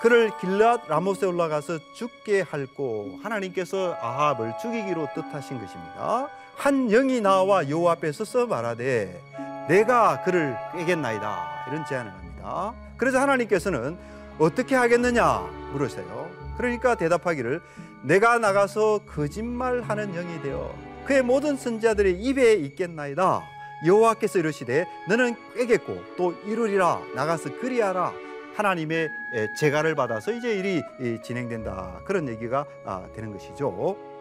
그를 0.00 0.30
길랏 0.30 0.86
라모스에 0.86 1.26
올라가서 1.26 1.80
죽게 1.96 2.42
할고 2.42 3.18
하나님께서 3.24 3.96
아합을 4.00 4.54
죽이기로 4.62 5.08
뜻하신 5.16 5.58
것입니다. 5.58 6.30
한 6.56 6.88
영이 6.88 7.20
나와 7.20 7.68
여호와 7.68 7.92
앞에 7.92 8.12
서서 8.12 8.46
말하되 8.46 9.20
내가 9.68 10.22
그를 10.22 10.56
꿰겠나이다 10.72 11.66
이런 11.68 11.84
제안을 11.84 12.10
합니다. 12.10 12.72
그래서 12.96 13.20
하나님께서는 13.20 13.96
어떻게 14.38 14.74
하겠느냐 14.74 15.40
물으세요. 15.72 16.30
그러니까 16.56 16.94
대답하기를 16.94 17.60
내가 18.02 18.38
나가서 18.38 19.00
거짓말하는 19.06 20.12
영이 20.12 20.42
되어 20.42 20.74
그의 21.04 21.22
모든 21.22 21.56
선자들의 21.56 22.20
입에 22.20 22.54
있겠나이다. 22.54 23.42
여호와께서 23.86 24.38
이르시되 24.38 24.86
너는 25.08 25.36
꿰겠고 25.54 26.02
또 26.16 26.32
이루리라 26.46 27.02
나가서 27.14 27.60
그리하라 27.60 28.12
하나님의 28.56 29.10
재가를 29.60 29.94
받아서 29.94 30.32
이제 30.32 30.54
일이 30.54 30.82
진행된다 31.22 32.00
그런 32.06 32.26
얘기가 32.28 32.64
아, 32.86 33.06
되는 33.14 33.30
것이죠. 33.32 34.15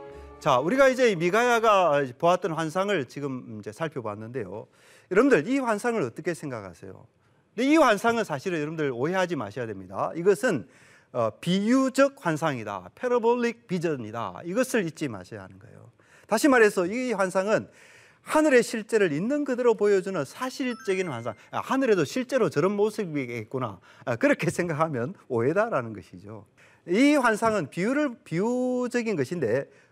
자, 0.45 0.59
우리가 0.59 0.89
이제 0.89 1.15
미가야가 1.15 2.05
보았던 2.19 2.51
환상을 2.51 3.05
지금 3.05 3.57
이제 3.59 3.71
살펴봤는데요. 3.71 4.67
여러분들 5.09 5.47
이 5.47 5.57
환상을 5.57 5.99
어떻게 6.03 6.35
생각하세요? 6.35 7.07
이 7.57 7.77
환상은 7.77 8.23
사실은 8.23 8.59
여러분들 8.59 8.91
오해하지 8.93 9.37
마셔야 9.37 9.65
됩니다. 9.65 10.11
이것은 10.13 10.67
어, 11.13 11.31
비유적 11.41 12.23
환상이다. 12.23 12.91
패러볼릭 12.93 13.65
비전이다. 13.65 14.41
이것을 14.45 14.85
잊지 14.85 15.07
마셔야 15.07 15.41
하는 15.41 15.57
거예요. 15.57 15.89
다시 16.27 16.47
말해서 16.47 16.85
이 16.85 17.11
환상은 17.11 17.67
하늘의 18.21 18.61
실제를 18.61 19.13
있는 19.13 19.45
그대로 19.45 19.73
보여주는 19.73 20.23
사실적인 20.23 21.07
환상. 21.07 21.33
아, 21.49 21.59
하늘에도 21.59 22.05
실제로 22.05 22.51
저런 22.51 22.73
모습이 22.73 23.23
있구나. 23.35 23.79
아, 24.05 24.15
그렇게 24.15 24.51
생각하면 24.51 25.15
오해다라는 25.27 25.93
것이죠. 25.93 26.45
이 26.87 27.15
환상은 27.15 27.71
비유를 27.71 28.17
비유적인 28.23 29.15
것인데 29.15 29.65
어, 29.65 29.84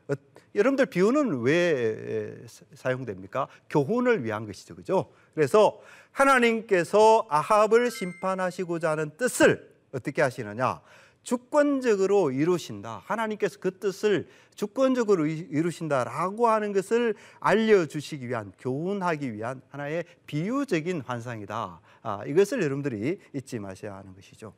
여러분들 0.55 0.85
비유는 0.87 1.41
왜 1.41 2.45
사용됩니까? 2.73 3.47
교훈을 3.69 4.23
위한 4.23 4.45
것이죠. 4.45 4.75
그죠? 4.75 5.11
그래서 5.33 5.81
하나님께서 6.11 7.25
아합을 7.29 7.89
심판하시고자 7.89 8.91
하는 8.91 9.11
뜻을 9.17 9.73
어떻게 9.91 10.21
하시느냐? 10.21 10.81
주권적으로 11.23 12.31
이루신다. 12.31 13.01
하나님께서 13.05 13.59
그 13.59 13.79
뜻을 13.79 14.27
주권적으로 14.55 15.25
이루신다라고 15.25 16.47
하는 16.47 16.73
것을 16.73 17.15
알려주시기 17.39 18.27
위한 18.27 18.51
교훈하기 18.59 19.33
위한 19.33 19.61
하나의 19.69 20.03
비유적인 20.27 21.01
환상이다. 21.01 21.81
아, 22.03 22.25
이것을 22.27 22.61
여러분들이 22.61 23.19
잊지 23.33 23.59
마셔야 23.59 23.95
하는 23.95 24.13
것이죠. 24.13 24.53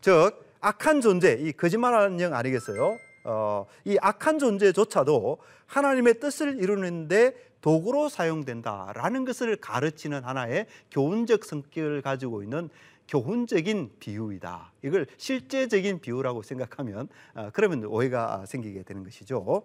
즉 0.00 0.32
악한 0.60 1.02
존재, 1.02 1.34
이 1.34 1.52
거짓말하는 1.52 2.18
영 2.20 2.34
아니겠어요? 2.34 2.98
어, 3.26 3.66
이 3.84 3.98
악한 4.00 4.38
존재조차도 4.38 5.38
하나님의 5.66 6.20
뜻을 6.20 6.62
이루는데 6.62 7.34
도구로 7.60 8.08
사용된다라는 8.08 9.24
것을 9.24 9.56
가르치는 9.56 10.22
하나의 10.22 10.66
교훈적 10.92 11.44
성격을 11.44 12.02
가지고 12.02 12.42
있는 12.42 12.68
교훈적인 13.08 13.90
비유이다. 13.98 14.72
이걸 14.82 15.06
실제적인 15.16 16.00
비유라고 16.00 16.42
생각하면 16.42 17.08
어, 17.34 17.50
그러면 17.52 17.84
오해가 17.84 18.46
생기게 18.46 18.84
되는 18.84 19.02
것이죠. 19.02 19.64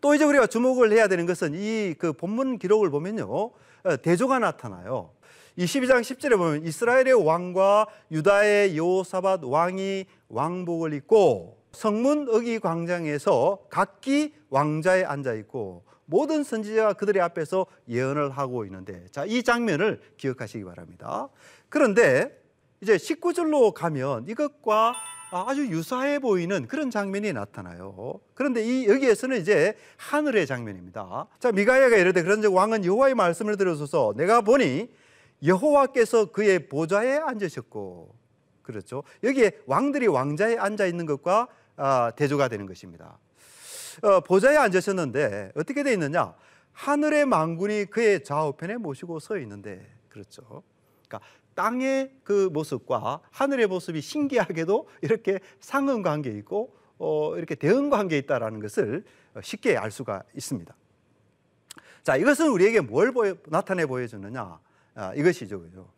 또 0.00 0.14
이제 0.14 0.24
우리가 0.24 0.46
주목을 0.46 0.92
해야 0.92 1.08
되는 1.08 1.26
것은 1.26 1.54
이 1.54 1.94
그 1.98 2.12
본문 2.12 2.58
기록을 2.58 2.90
보면요. 2.90 3.28
어, 3.30 3.96
대조가 4.02 4.38
나타나요. 4.38 5.10
22장 5.58 6.02
10절에 6.02 6.36
보면 6.36 6.64
이스라엘의 6.64 7.14
왕과 7.14 7.88
유다의 8.12 8.76
여호사밧 8.76 9.44
왕이 9.44 10.06
왕복을 10.28 10.92
입고 10.94 11.58
성문 11.72 12.28
어기 12.30 12.58
광장에서 12.58 13.66
각기 13.70 14.34
왕자에 14.50 15.04
앉아 15.04 15.34
있고 15.34 15.84
모든 16.06 16.42
선지자가 16.42 16.94
그들의 16.94 17.20
앞에서 17.22 17.66
예언을 17.88 18.30
하고 18.30 18.64
있는데 18.64 19.06
자, 19.10 19.24
이 19.26 19.42
장면을 19.42 20.00
기억하시기 20.16 20.64
바랍니다. 20.64 21.28
그런데 21.68 22.42
이제 22.80 22.96
19절로 22.96 23.74
가면 23.74 24.26
이것과 24.28 24.94
아주 25.30 25.66
유사해 25.66 26.18
보이는 26.18 26.66
그런 26.66 26.90
장면이 26.90 27.34
나타나요. 27.34 28.20
그런데 28.34 28.64
이 28.64 28.88
여기에서는 28.88 29.38
이제 29.38 29.76
하늘의 29.98 30.46
장면입니다. 30.46 31.26
자, 31.38 31.52
미가야가 31.52 31.96
이르되 31.96 32.22
그런즉 32.22 32.54
왕은 32.54 32.86
여호와의 32.86 33.14
말씀을 33.14 33.58
들으소서 33.58 34.14
내가 34.16 34.40
보니 34.40 34.88
여호와께서 35.44 36.32
그의 36.32 36.68
보좌에 36.68 37.18
앉으셨고 37.18 38.16
그렇죠. 38.62 39.02
여기에 39.22 39.52
왕들이 39.66 40.06
왕자에 40.06 40.56
앉아 40.56 40.86
있는 40.86 41.06
것과 41.06 41.40
아, 41.40 41.48
대조가 42.16 42.48
되는 42.48 42.66
것입니다. 42.66 43.18
어, 44.02 44.20
보좌에 44.20 44.56
앉으셨는데 44.56 45.52
어떻게 45.56 45.82
돼 45.82 45.92
있느냐? 45.92 46.34
하늘의 46.72 47.26
망군이 47.26 47.86
그의 47.86 48.22
좌우편에 48.22 48.76
모시고 48.76 49.18
서 49.18 49.38
있는데 49.38 49.84
그렇죠. 50.08 50.62
그러니까 51.06 51.20
땅의 51.54 52.12
그 52.22 52.48
모습과 52.52 53.20
하늘의 53.30 53.66
모습이 53.66 54.00
신기하게도 54.00 54.88
이렇게 55.02 55.40
상응 55.60 56.02
관계 56.02 56.30
있고 56.30 56.76
어, 56.98 57.36
이렇게 57.36 57.54
대응 57.54 57.90
관계 57.90 58.18
있다라는 58.18 58.60
것을 58.60 59.04
쉽게 59.42 59.76
알 59.76 59.90
수가 59.90 60.22
있습니다. 60.36 60.74
자, 62.02 62.16
이것은 62.16 62.48
우리에게 62.48 62.80
뭘 62.80 63.12
보여, 63.12 63.34
나타내 63.46 63.86
보여주느냐? 63.86 64.58
아, 64.94 65.14
이것이죠, 65.14 65.60
그죠? 65.60 65.90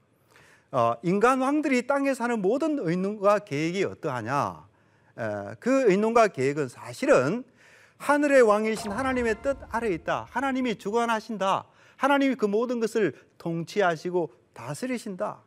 어, 0.72 0.94
인간 1.02 1.40
왕들이 1.40 1.87
땅에 1.87 2.14
사는 2.14 2.40
모든 2.40 2.78
의논과 2.78 3.40
계획이 3.40 3.85
어떠하냐? 3.85 4.69
에, 5.18 5.55
그 5.61 5.90
의논과 5.90 6.29
계획은 6.29 6.68
사실은 6.68 7.44
하늘의 7.99 8.42
왕이신 8.42 8.92
하나님의 8.92 9.42
뜻 9.42 9.59
아래 9.70 9.90
있다. 9.90 10.27
하나님이 10.31 10.77
주관하신다. 10.77 11.66
하나님이 11.96 12.35
그 12.37 12.46
모든 12.46 12.81
것을 12.81 13.14
통치하시고 13.38 14.33
다스리신다. 14.55 15.42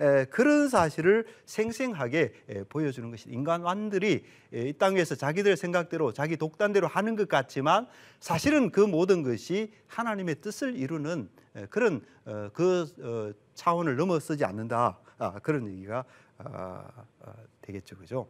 에, 0.00 0.24
그런 0.26 0.68
사실을 0.68 1.26
생생하게 1.44 2.32
에, 2.48 2.64
보여주는 2.64 3.10
것이 3.10 3.28
인간완들이 3.30 4.24
이 4.52 4.72
땅에서 4.78 5.16
자기들 5.16 5.56
생각대로 5.56 6.12
자기 6.12 6.36
독단대로 6.36 6.86
하는 6.86 7.16
것 7.16 7.28
같지만 7.28 7.88
사실은 8.20 8.70
그 8.70 8.80
모든 8.80 9.22
것이 9.22 9.72
하나님의 9.88 10.36
뜻을 10.40 10.76
이루는 10.76 11.28
에, 11.56 11.66
그런 11.66 12.02
어, 12.24 12.48
그 12.52 12.86
어, 13.00 13.32
차원을 13.54 13.96
넘어서지 13.96 14.44
않는다 14.44 14.98
아, 15.18 15.32
그런 15.40 15.68
얘기가 15.68 16.04
아, 16.38 16.84
아, 17.20 17.32
되겠죠, 17.60 17.96
그죠? 17.96 18.28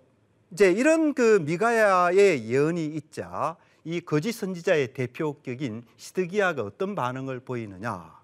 이제 0.51 0.71
이런 0.73 1.15
그 1.15 1.41
미가야의 1.43 2.49
예언이 2.49 2.87
있자 2.87 3.57
이 3.85 4.01
거짓 4.01 4.33
선지자의 4.33 4.95
대표격인 4.95 5.83
시드기야가 5.97 6.63
어떤 6.63 6.95
반응을 6.95 7.41
보이느냐? 7.41 8.19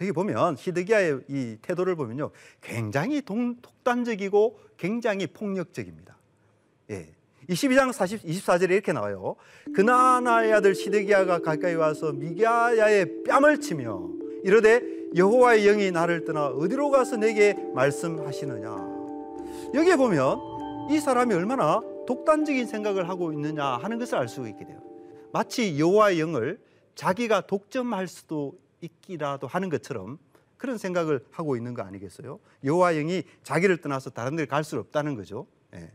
여기 0.00 0.12
보면 0.12 0.56
히드기야의 0.58 1.20
이 1.28 1.56
태도를 1.62 1.94
보면요. 1.96 2.30
굉장히 2.60 3.22
독단적이고 3.22 4.58
굉장히 4.76 5.26
폭력적입니다. 5.26 6.16
예. 6.90 7.12
22장 7.48 7.92
40, 7.92 8.22
24절에 8.22 8.70
이렇게 8.70 8.92
나와요. 8.92 9.36
그나나의 9.74 10.52
아들 10.52 10.74
시드기야가 10.74 11.40
가까이 11.40 11.74
와서 11.74 12.12
미가야의 12.12 13.24
뺨을 13.24 13.60
치며 13.60 14.08
이르되 14.44 14.82
여호와의 15.16 15.64
영이 15.64 15.90
나를 15.90 16.24
떠나 16.24 16.46
어디로 16.46 16.90
가서 16.90 17.16
내게 17.16 17.54
말씀하시느냐. 17.74 19.00
여기에 19.74 19.96
보면 19.96 20.59
이 20.90 20.98
사람이 20.98 21.32
얼마나 21.32 21.80
독단적인 22.08 22.66
생각을 22.66 23.08
하고 23.08 23.32
있느냐 23.32 23.64
하는 23.64 24.00
것을 24.00 24.18
알 24.18 24.26
수 24.26 24.48
있게 24.48 24.64
돼요. 24.64 24.82
마치 25.32 25.78
여호와의 25.78 26.18
영을 26.18 26.60
자기가 26.96 27.42
독점할 27.42 28.08
수도 28.08 28.58
있기라도 28.80 29.46
하는 29.46 29.68
것처럼 29.68 30.18
그런 30.56 30.78
생각을 30.78 31.24
하고 31.30 31.56
있는 31.56 31.74
거 31.74 31.82
아니겠어요? 31.82 32.40
여호와 32.64 32.94
영이 32.94 33.22
자기를 33.44 33.76
떠나서 33.76 34.10
다른 34.10 34.34
데갈수 34.34 34.78
없다는 34.80 35.14
거죠. 35.14 35.46
예. 35.74 35.92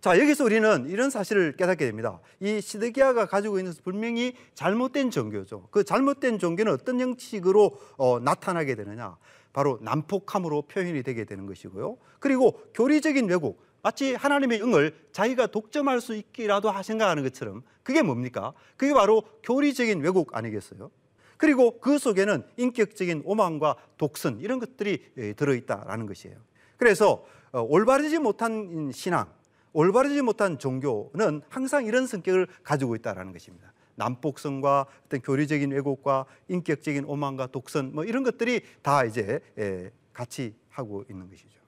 자 0.00 0.16
여기서 0.16 0.44
우리는 0.44 0.88
이런 0.88 1.10
사실을 1.10 1.56
깨닫게 1.56 1.84
됩니다. 1.84 2.20
이 2.38 2.60
시드기야가 2.60 3.26
가지고 3.26 3.58
있는 3.58 3.72
분명히 3.82 4.34
잘못된 4.54 5.10
종교죠. 5.10 5.66
그 5.72 5.82
잘못된 5.82 6.38
종교는 6.38 6.72
어떤 6.72 7.00
형식으로 7.00 7.80
어, 7.96 8.20
나타나게 8.20 8.76
되느냐? 8.76 9.16
바로 9.52 9.78
난폭함으로 9.82 10.62
표현이 10.62 11.02
되게 11.02 11.24
되는 11.24 11.46
것이고요. 11.46 11.96
그리고 12.20 12.60
교리적인 12.74 13.28
왜곡, 13.28 13.62
마치 13.84 14.14
하나님의 14.14 14.62
응을 14.62 14.94
자기가 15.12 15.48
독점할 15.48 16.00
수 16.00 16.16
있기라도 16.16 16.72
생각하는 16.82 17.22
것처럼 17.22 17.62
그게 17.82 18.00
뭡니까? 18.00 18.54
그게 18.78 18.94
바로 18.94 19.22
교리적인 19.42 20.00
왜곡 20.00 20.34
아니겠어요? 20.34 20.90
그리고 21.36 21.78
그 21.80 21.98
속에는 21.98 22.44
인격적인 22.56 23.24
오만과 23.26 23.76
독선 23.98 24.40
이런 24.40 24.58
것들이 24.58 25.04
예, 25.18 25.34
들어있다라는 25.34 26.06
것이에요. 26.06 26.38
그래서 26.78 27.26
어, 27.52 27.60
올바르지 27.60 28.20
못한 28.20 28.90
신앙, 28.94 29.26
올바르지 29.74 30.22
못한 30.22 30.58
종교는 30.58 31.42
항상 31.50 31.84
이런 31.84 32.06
성격을 32.06 32.46
가지고 32.62 32.96
있다라는 32.96 33.34
것입니다. 33.34 33.74
난폭성과 33.96 34.86
어떤 35.04 35.20
교리적인 35.20 35.72
왜곡과 35.72 36.24
인격적인 36.48 37.04
오만과 37.04 37.48
독선 37.48 37.94
뭐 37.94 38.04
이런 38.04 38.22
것들이 38.22 38.62
다 38.80 39.04
이제 39.04 39.40
예, 39.58 39.90
같이 40.14 40.54
하고 40.70 41.04
있는 41.10 41.28
것이죠. 41.28 41.63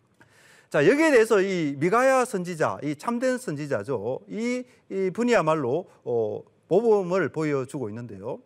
자 0.69 0.87
여기에 0.87 1.13
대해서 1.13 1.41
이 1.41 1.77
미가야 1.79 2.25
선지자, 2.25 2.79
이 2.83 2.97
참된 2.97 3.39
선지자죠. 3.39 4.21
이, 4.29 4.65
이 4.91 5.11
분이야말로 5.11 5.89
어, 6.03 6.43
모범을 6.69 7.29
보여주고 7.29 7.89
있는데요. 7.91 8.41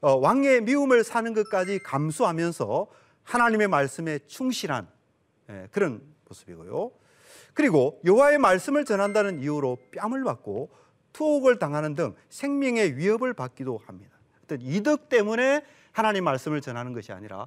어, 0.00 0.14
왕의 0.16 0.62
미움을 0.62 1.04
사는 1.04 1.34
것까지 1.34 1.80
감수하면서 1.80 2.86
하나님의 3.24 3.68
말씀에 3.68 4.20
충실한 4.26 4.88
예, 5.50 5.68
그런 5.70 6.00
모습이고요. 6.28 6.90
그리고 7.52 8.00
여호와의 8.04 8.38
말씀을 8.38 8.84
전한다는 8.84 9.40
이유로 9.40 9.76
뺨을 9.94 10.24
받고 10.24 10.70
투옥을 11.12 11.58
당하는 11.58 11.94
등 11.94 12.14
생명의 12.30 12.96
위협을 12.96 13.34
받기도 13.34 13.80
합니다. 13.86 14.16
어떤 14.44 14.62
이득 14.62 15.08
때문에 15.08 15.64
하나님 15.92 16.24
말씀을 16.24 16.60
전하는 16.60 16.94
것이 16.94 17.12
아니라 17.12 17.46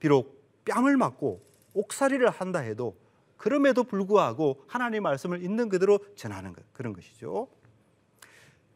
비록 0.00 0.42
뺨을 0.64 0.96
맞고 0.96 1.40
옥살이를 1.74 2.30
한다 2.30 2.60
해도 2.60 2.96
그럼에도 3.42 3.82
불구하고 3.82 4.62
하나님 4.68 5.02
말씀을 5.02 5.42
있는 5.42 5.68
그대로 5.68 5.98
전하는 6.14 6.52
것 6.52 6.62
그런 6.72 6.92
것이죠. 6.92 7.48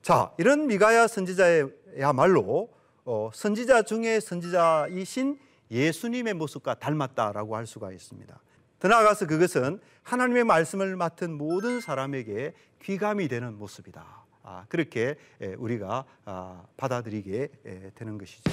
자, 0.03 0.33
이런 0.39 0.67
미가야 0.67 1.07
선지자야말로 1.07 2.69
어, 3.05 3.31
선지자 3.33 3.83
중에 3.83 4.19
선지자이신 4.19 5.39
예수님의 5.71 6.35
모습과 6.35 6.81
닮았다라고 6.81 7.55
할 7.55 7.69
수가 7.69 7.93
있습니다. 7.93 8.41
더 8.81 8.89
나아가서 8.89 9.29
그것은 9.29 9.79
하나님의 10.03 10.43
말씀을 10.43 10.97
맡은 10.97 11.39
모든 11.39 11.81
사람에게 11.81 12.53
귀감이 12.83 13.29
되는 13.29 13.57
모습이다. 13.57 14.05
아, 14.43 14.65
그렇게 14.69 15.15
우리가 15.59 16.05
아, 16.25 16.65
받아들이게 16.77 17.93
되는 17.95 18.19
것이죠. 18.19 18.51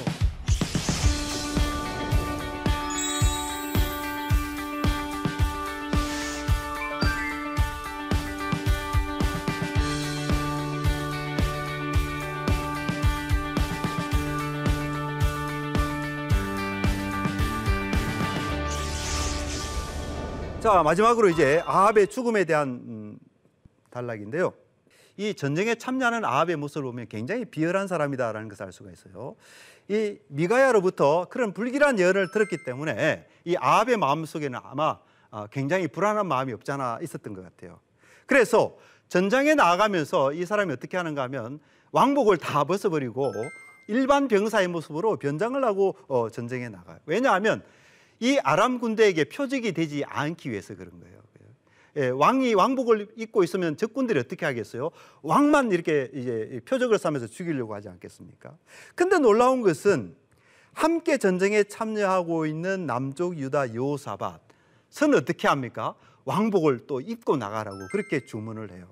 자 20.64 20.82
마지막으로 20.82 21.28
이제 21.28 21.62
아합의 21.66 22.08
죽음에 22.08 22.46
대한 22.46 22.70
음, 22.70 23.20
단락인데요. 23.90 24.54
이 25.18 25.34
전쟁에 25.34 25.76
참여하는 25.76 26.24
아합의 26.24 26.56
모습을 26.56 26.84
보면 26.84 27.08
굉장히 27.10 27.44
비열한 27.44 27.90
사람이다라는 27.90 28.48
것을 28.48 28.68
알 28.68 28.72
수가 28.72 28.90
있어요. 28.90 29.36
이 29.90 30.18
미가야로부터 30.30 31.28
그런 31.30 31.52
불길한 31.52 32.00
예언을 32.00 32.32
들었기 32.32 32.64
때문에 32.64 33.28
이 33.44 33.58
아합의 33.60 33.98
마음 33.98 34.24
속에는 34.24 34.58
아마 34.64 35.00
아, 35.32 35.48
굉장히 35.52 35.90
불안한 35.90 36.28
마음이 36.28 36.54
없잖아 36.54 37.00
있었던 37.02 37.34
것 37.34 37.44
같아요. 37.44 37.82
그래서 38.26 38.78
전장에 39.10 39.56
나아가면서 39.56 40.32
이 40.32 40.46
사람이 40.46 40.72
어떻게 40.72 40.96
하는가 40.96 41.24
하면 41.24 41.60
왕복을 41.92 42.38
다 42.38 42.64
벗어버리고 42.64 43.34
일반 43.90 44.30
병사의 44.30 44.70
모습으로 44.70 45.18
변장을 45.18 45.62
하고 45.62 45.98
어, 46.08 46.30
전쟁에 46.30 46.70
나가요. 46.70 47.00
왜냐하면 47.06 47.64
이 48.24 48.40
아람 48.42 48.80
군대에게 48.80 49.26
표적이 49.26 49.74
되지 49.74 50.06
않기 50.06 50.50
위해서 50.50 50.76
그런 50.76 50.98
거예요. 50.98 51.14
예, 51.98 52.08
왕이 52.08 52.54
왕복을 52.54 53.10
입고 53.18 53.44
있으면 53.44 53.76
적군들이 53.76 54.18
어떻게 54.18 54.46
하겠어요? 54.46 54.92
왕만 55.22 55.74
이렇게 55.74 56.10
이제 56.14 56.62
표적을 56.66 56.98
삼아서 56.98 57.28
죽이려고 57.28 57.76
하지 57.76 57.90
않겠습니까? 57.90 58.58
근데 58.96 59.20
놀라운 59.20 59.62
것은 59.62 60.16
함께 60.72 61.18
전쟁에 61.18 61.66
참여하고 61.66 62.46
있는 62.46 62.88
남쪽 62.88 63.38
유다 63.38 63.76
여호사밧은 63.76 65.14
어떻게 65.16 65.50
합니까? 65.50 65.94
왕복을 66.24 66.88
또 66.88 67.02
입고 67.02 67.36
나가라고 67.36 67.78
그렇게 67.92 68.26
주문을 68.26 68.72
해요. 68.72 68.88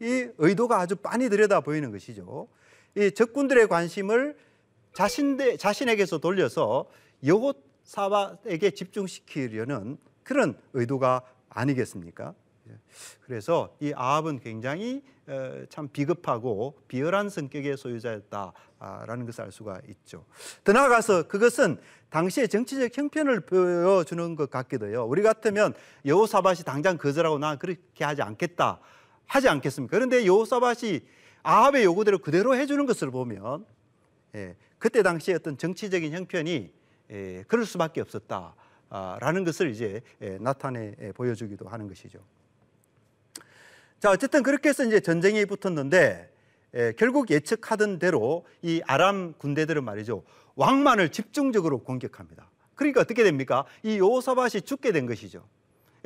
이 0.00 0.26
의도가 0.38 0.80
아주 0.80 0.96
빤히 0.96 1.28
들여다 1.28 1.60
보이는 1.60 1.92
것이죠. 1.92 2.48
이 2.96 3.10
적군들의 3.12 3.68
관심을 3.68 4.38
자신대, 4.94 5.58
자신에게서 5.58 6.18
돌려서 6.18 6.86
여호 7.26 7.52
사밧에게 7.90 8.70
집중시키려는 8.70 9.98
그런 10.22 10.56
의도가 10.74 11.22
아니겠습니까? 11.48 12.34
예. 12.68 12.78
그래서 13.22 13.74
이 13.80 13.92
아합은 13.96 14.38
굉장히 14.38 15.02
어, 15.26 15.64
참 15.68 15.88
비겁하고 15.88 16.78
비열한 16.86 17.28
성격의 17.28 17.76
소유자였다라는 17.76 19.26
것을 19.26 19.44
알 19.44 19.50
수가 19.50 19.80
있죠. 19.88 20.24
더 20.62 20.72
나아가서 20.72 21.26
그것은 21.26 21.80
당시의 22.10 22.48
정치적 22.48 22.96
형편을 22.96 23.40
보여주는 23.40 24.36
것 24.36 24.50
같기도 24.50 24.86
해요. 24.86 25.04
우리 25.08 25.22
같으면 25.22 25.74
여호사밧이 26.06 26.58
당장 26.64 26.96
거절하고 26.96 27.38
나 27.38 27.56
그렇게 27.56 28.04
하지 28.04 28.22
않겠다 28.22 28.78
하지 29.26 29.48
않겠습니까? 29.48 29.96
그런데 29.96 30.26
여호사밧이 30.26 31.00
아합의 31.42 31.84
요구대로 31.84 32.18
그대로 32.18 32.54
해주는 32.54 32.86
것을 32.86 33.10
보면 33.10 33.66
예, 34.36 34.54
그때 34.78 35.02
당시의 35.02 35.38
어떤 35.40 35.58
정치적인 35.58 36.12
형편이 36.12 36.79
예, 37.10 37.44
그럴 37.48 37.66
수밖에 37.66 38.00
없었다라는 38.00 39.44
것을 39.44 39.70
이제 39.70 40.00
예, 40.22 40.38
나타내 40.38 40.94
보여주기도 41.14 41.68
하는 41.68 41.88
것이죠. 41.88 42.18
자, 43.98 44.10
어쨌든 44.10 44.42
그렇게 44.42 44.70
해서 44.70 44.84
이제 44.84 45.00
전쟁이 45.00 45.44
붙었는데 45.44 46.32
예, 46.74 46.92
결국 46.96 47.30
예측하던 47.30 47.98
대로 47.98 48.46
이 48.62 48.80
아람 48.86 49.34
군대들은 49.34 49.84
말이죠. 49.84 50.22
왕만을 50.54 51.10
집중적으로 51.10 51.80
공격합니다. 51.80 52.48
그러니까 52.74 53.00
어떻게 53.00 53.24
됩니까? 53.24 53.64
이 53.82 53.98
여호사밧이 53.98 54.62
죽게 54.64 54.92
된 54.92 55.06
것이죠. 55.06 55.44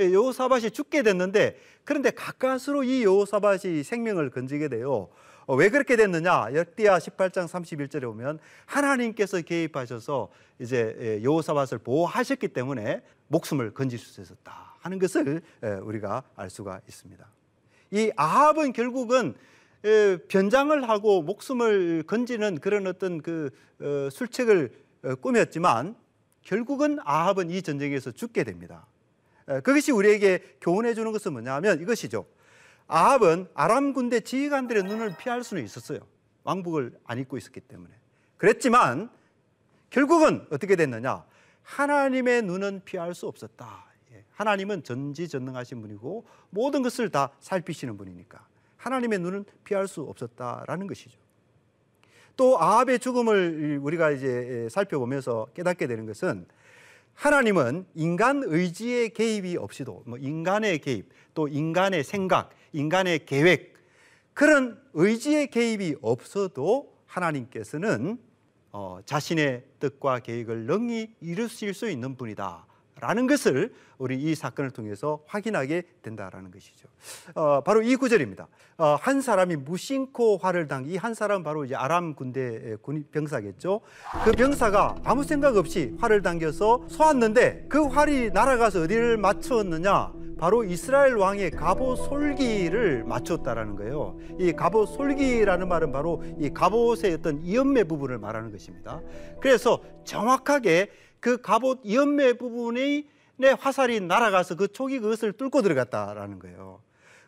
예, 0.01 0.13
여호사밧이 0.13 0.71
죽게 0.71 1.03
됐는데 1.03 1.59
그런데 1.85 2.11
가까스로 2.11 2.83
이 2.83 3.05
여호사밧이 3.05 3.83
생명을 3.85 4.31
건지게 4.31 4.69
돼요. 4.69 5.09
어, 5.47 5.55
왜 5.55 5.69
그렇게 5.69 5.97
됐느냐? 5.97 6.55
역대하 6.55 6.99
18장 6.99 7.47
31절에 7.47 8.03
보면 8.03 8.39
하나님께서 8.67 9.41
개입하셔서 9.43 10.31
이제 10.59 10.97
예, 11.01 11.23
여호사밧을 11.23 11.79
보호하셨기 11.79 12.49
때문에 12.49 13.03
목숨을 13.29 13.75
건질 13.75 13.99
수 13.99 14.21
있었다 14.21 14.77
하는 14.81 14.99
것을 14.99 15.43
예, 15.63 15.69
우리가 15.69 16.23
알 16.37 16.49
수가 16.49 16.81
있습니다. 16.89 17.27
이 17.91 18.11
아합은 18.17 18.73
결국은 18.73 19.35
변장을 20.29 20.89
하고 20.89 21.21
목숨을 21.21 22.05
건지는 22.07 22.59
그런 22.59 22.87
어떤 22.87 23.21
그 23.21 23.51
어, 23.81 24.09
술책을 24.11 24.73
어, 25.03 25.15
꾸몄지만 25.17 25.95
결국은 26.43 26.99
아합은 27.05 27.51
이 27.51 27.61
전쟁에서 27.61 28.11
죽게 28.13 28.45
됩니다. 28.45 28.87
그것이 29.47 29.93
우리에게 29.93 30.57
교훈해 30.61 30.95
주는 30.95 31.13
것은 31.13 31.33
뭐냐면 31.33 31.81
이것이죠. 31.81 32.25
아합은 32.87 33.49
아람 33.55 33.93
군대 33.93 34.21
지휘관들의 34.21 34.85
눈을 34.85 35.17
피할 35.17 35.43
수는 35.43 35.65
있었어요. 35.65 36.01
왕복을 36.45 36.99
안 37.05 37.19
입고 37.19 37.39
있었기 37.39 37.61
때문에. 37.61 37.93
그랬지만 38.37 39.11
결국은 39.91 40.47
어떻게 40.51 40.77
됐느냐? 40.77 41.25
하나님의 41.63 42.43
눈은 42.43 42.83
피할 42.85 43.15
수 43.15 43.27
없었다. 43.27 43.87
하나님은 44.33 44.83
전지전능하신 44.83 45.81
분이고 45.81 46.27
모든 46.51 46.83
것을 46.83 47.09
다 47.11 47.31
살피시는 47.41 47.97
분이니까 47.97 48.47
하나님의 48.77 49.21
눈은 49.21 49.45
피할 49.63 49.89
수 49.89 50.03
없었다라는 50.03 50.87
것이죠. 50.87 51.19
또 52.37 52.61
아합의 52.61 52.99
죽음을 52.99 53.79
우리가 53.81 54.11
이제 54.11 54.69
살펴보면서 54.71 55.47
깨닫게 55.55 55.87
되는 55.87 56.05
것은 56.05 56.47
하나님은 57.15 57.87
인간 57.95 58.43
의지의 58.45 59.11
개입이 59.11 59.57
없이도 59.57 60.03
뭐 60.07 60.19
인간의 60.19 60.79
개입, 60.81 61.09
또 61.33 61.49
인간의 61.49 62.05
생각, 62.05 62.51
인간의 62.73 63.27
계획 63.27 63.75
그런 64.35 64.81
의지의 64.95 65.49
개입이 65.49 65.97
없어도 66.03 66.93
하나님께서는 67.07 68.19
어, 68.73 68.99
자신의 69.07 69.63
뜻과 69.79 70.19
계획을 70.19 70.67
능히 70.67 71.15
이루실 71.21 71.75
수 71.75 71.89
있는 71.89 72.17
분이다. 72.17 72.67
라는 73.05 73.27
것을 73.27 73.71
우리 73.99 74.17
이 74.17 74.35
사건을 74.35 74.71
통해서 74.71 75.21
확인하게 75.27 75.83
된다라는 76.01 76.51
것이죠. 76.51 76.89
어, 77.35 77.61
바로 77.61 77.83
이 77.83 77.97
구절입니다. 77.97 78.49
어, 78.79 78.97
한 78.99 79.21
사람이 79.21 79.57
무심코 79.57 80.39
화를 80.39 80.67
당, 80.69 80.87
이 80.87 80.97
한 80.97 81.13
사람은 81.13 81.45
바로 81.45 81.67
이제 81.67 81.75
아람 81.75 82.15
군대 82.15 82.77
군 82.81 83.05
병사겠죠. 83.13 83.83
그 84.25 84.33
병사가 84.33 84.97
아무 85.05 85.23
생각 85.23 85.57
없이 85.59 85.95
활을 86.01 86.23
당겨서 86.23 86.87
쏘았는데 86.89 87.67
그 87.69 87.85
활이 87.85 88.31
날아가서 88.31 88.83
어디를 88.85 89.19
맞추었느냐? 89.19 90.13
바로 90.39 90.65
이스라엘 90.65 91.15
왕의 91.15 91.53
갑옷 91.53 91.99
솔기를 91.99 93.05
맞췄다라는 93.05 93.77
거예요. 93.77 94.19
이 94.39 94.53
갑옷 94.53 94.89
솔기라는 94.91 95.69
말은 95.69 95.93
바로 95.93 96.23
이 96.39 96.51
갑옷의 96.51 97.15
어떤 97.15 97.41
이연매 97.41 97.85
부분을 97.85 98.19
말하는 98.19 98.51
것입니다. 98.51 99.01
그래서 99.41 99.83
정확하게 100.05 100.91
그 101.21 101.41
갑옷 101.41 101.81
연매 101.91 102.35
부분에 102.35 103.05
화살이 103.59 104.01
날아가서 104.01 104.57
그 104.57 104.69
촉이 104.69 104.99
그것을 104.99 105.33
뚫고 105.33 105.63
들어갔다라는 105.63 106.39
거예요. 106.39 106.81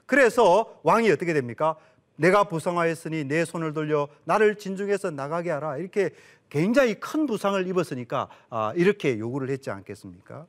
그래서 0.05 0.79
왕이 0.83 1.11
어떻게 1.11 1.33
됩니까? 1.33 1.77
내가 2.16 2.45
부상하였으니 2.45 3.25
내 3.25 3.45
손을 3.45 3.73
돌려 3.73 4.09
나를 4.25 4.57
진중해서 4.57 5.11
나가게 5.11 5.51
하라. 5.51 5.79
이렇게 5.79 6.11
굉장히 6.49 6.95
큰 6.95 7.27
부상을 7.27 7.66
입었으니까 7.66 8.29
아, 8.51 8.73
이렇게 8.77 9.19
요구를 9.19 9.51
했지 9.51 9.71
않겠습니까? 9.71 10.47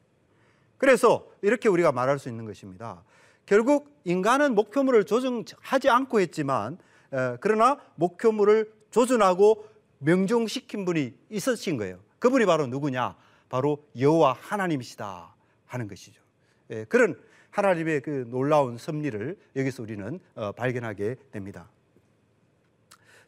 그래서 0.78 1.28
이렇게 1.42 1.70
우리가 1.70 1.92
말할 1.92 2.20
수 2.20 2.30
있는 2.30 2.46
것입니다. 2.46 3.04
결국 3.46 3.90
인간은 4.04 4.56
목표물을 4.56 5.06
조정하지 5.06 5.90
않고 5.90 6.20
했지만 6.20 6.78
그러나 7.40 7.80
목표물을 7.96 8.72
조준하고 8.92 9.68
명중시킨 10.00 10.86
분이 10.86 11.14
있으신 11.30 11.78
거예요. 11.78 12.00
그분이 12.20 12.46
바로 12.46 12.68
누구냐? 12.68 13.16
바로 13.50 13.86
여호와 13.98 14.38
하나님이시다 14.40 15.34
하는 15.66 15.88
것이죠. 15.88 16.22
예, 16.70 16.84
그런 16.86 17.20
하나님의 17.52 18.02
그 18.02 18.26
놀라운 18.30 18.78
섭리를 18.78 19.38
여기서 19.56 19.84
우리는 19.84 20.20
어, 20.36 20.52
발견하게 20.52 21.16
됩니다. 21.32 21.70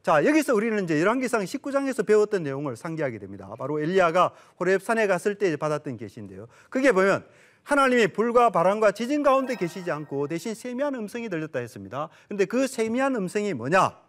자, 0.09 0.25
여기서 0.25 0.55
우리는 0.55 0.83
이제 0.85 0.99
열왕기상 1.01 1.43
19장에서 1.43 2.03
배웠던 2.03 2.41
내용을 2.41 2.75
상기하게 2.75 3.19
됩니다. 3.19 3.53
바로 3.59 3.79
엘리야가 3.79 4.33
호렙산에 4.59 5.05
갔을 5.05 5.35
때 5.35 5.55
받았던 5.55 5.97
계시인데요. 5.97 6.47
그게 6.71 6.91
보면 6.91 7.23
하나님이 7.61 8.07
불과 8.07 8.49
바람과 8.49 8.93
지진 8.93 9.21
가운데 9.21 9.53
계시지 9.53 9.91
않고 9.91 10.27
대신 10.27 10.55
세미한 10.55 10.95
음성이 10.95 11.29
들렸다 11.29 11.59
했습니다. 11.59 12.09
근데 12.27 12.45
그 12.45 12.65
세미한 12.65 13.15
음성이 13.17 13.53
뭐냐? 13.53 13.99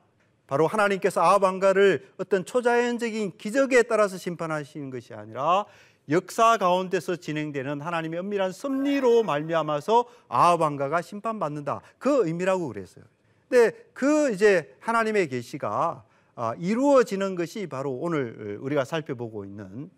바로 0.47 0.67
하나님께서 0.67 1.21
아합 1.21 1.43
왕가를 1.43 2.09
어떤 2.17 2.47
초자연적인 2.47 3.37
기적에 3.37 3.83
따라서 3.83 4.17
심판하시는 4.17 4.89
것이 4.89 5.13
아니라 5.13 5.67
역사 6.09 6.57
가운데서 6.57 7.17
진행되는 7.17 7.83
하나님의 7.83 8.21
엄밀한 8.21 8.53
섭리로 8.53 9.23
말미암아서 9.25 10.07
아합 10.29 10.63
왕가가 10.63 11.03
심판받는다. 11.03 11.83
그 11.99 12.27
의미라고 12.27 12.69
그랬어요. 12.69 13.05
근데 13.51 13.77
그 13.93 14.33
이제 14.33 14.77
하나님의 14.79 15.29
계시가 15.29 16.05
아, 16.37 16.55
이루어지는 16.57 17.35
것이 17.35 17.67
바로 17.67 17.91
오늘 17.91 18.59
우리가 18.61 18.85
살펴보고 18.85 19.45
있는 19.45 19.91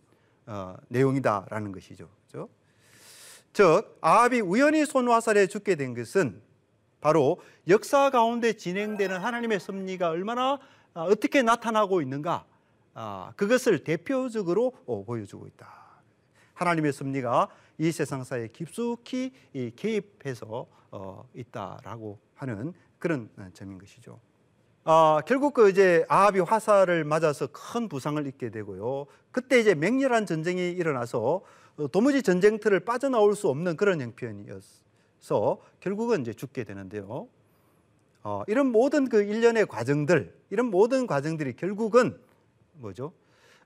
어, 0.47 0.75
내용이다라는 0.88 1.71
것이죠. 1.71 2.09
그렇죠? 2.27 2.49
즉 3.53 3.99
아합이 4.01 4.41
우연히 4.41 4.87
손화살에 4.87 5.47
죽게 5.49 5.75
된 5.75 5.95
것은 5.95 6.41
바로 7.03 7.43
역사 7.69 8.09
가운데 8.09 8.55
진행되는 8.55 9.21
하나님의 9.21 9.61
섭리가 9.61 10.09
얼마나 10.09 10.59
아, 10.95 11.03
어떻게 11.03 11.43
나타나고 11.43 12.01
있는가 12.01 12.47
아, 12.95 13.35
그것을 13.37 13.85
대표적으로 13.85 14.73
어, 14.87 15.05
보여주고 15.05 15.47
있다. 15.47 15.69
하나님의 16.55 16.95
섭리가 16.95 17.49
이 17.77 17.93
세상사에 17.93 18.49
깊숙이 18.49 19.31
개입해서 19.77 20.67
어, 20.91 21.29
있다라고 21.35 22.19
하는 22.35 22.73
그런 23.03 23.29
어, 23.37 23.49
점인 23.53 23.79
것이죠. 23.79 24.21
아, 24.85 25.21
결국 25.27 25.55
그 25.55 25.69
이제 25.69 26.07
아합이 26.09 26.38
화살을 26.38 27.03
맞아서 27.03 27.49
큰 27.49 27.88
부상을 27.88 28.25
입게 28.29 28.51
되고요. 28.51 29.07
그때 29.33 29.59
이제 29.59 29.75
맹렬한 29.75 30.25
전쟁이 30.25 30.71
일어나서 30.71 31.43
어, 31.79 31.88
도무지 31.88 32.23
전쟁터를 32.23 32.81
빠져나올 32.81 33.35
수 33.35 33.49
없는 33.49 33.77
그런 33.77 34.01
형편이어서 34.01 35.61
결국은 35.81 36.21
이제 36.21 36.33
죽게 36.33 36.62
되는데요. 36.62 37.27
어, 38.23 38.43
이런 38.47 38.71
모든 38.71 39.09
그 39.09 39.25
일련의 39.25 39.67
과정들, 39.67 40.33
이런 40.51 40.67
모든 40.67 41.09
과정들이 41.09 41.55
결국은 41.55 42.17
뭐죠? 42.75 43.12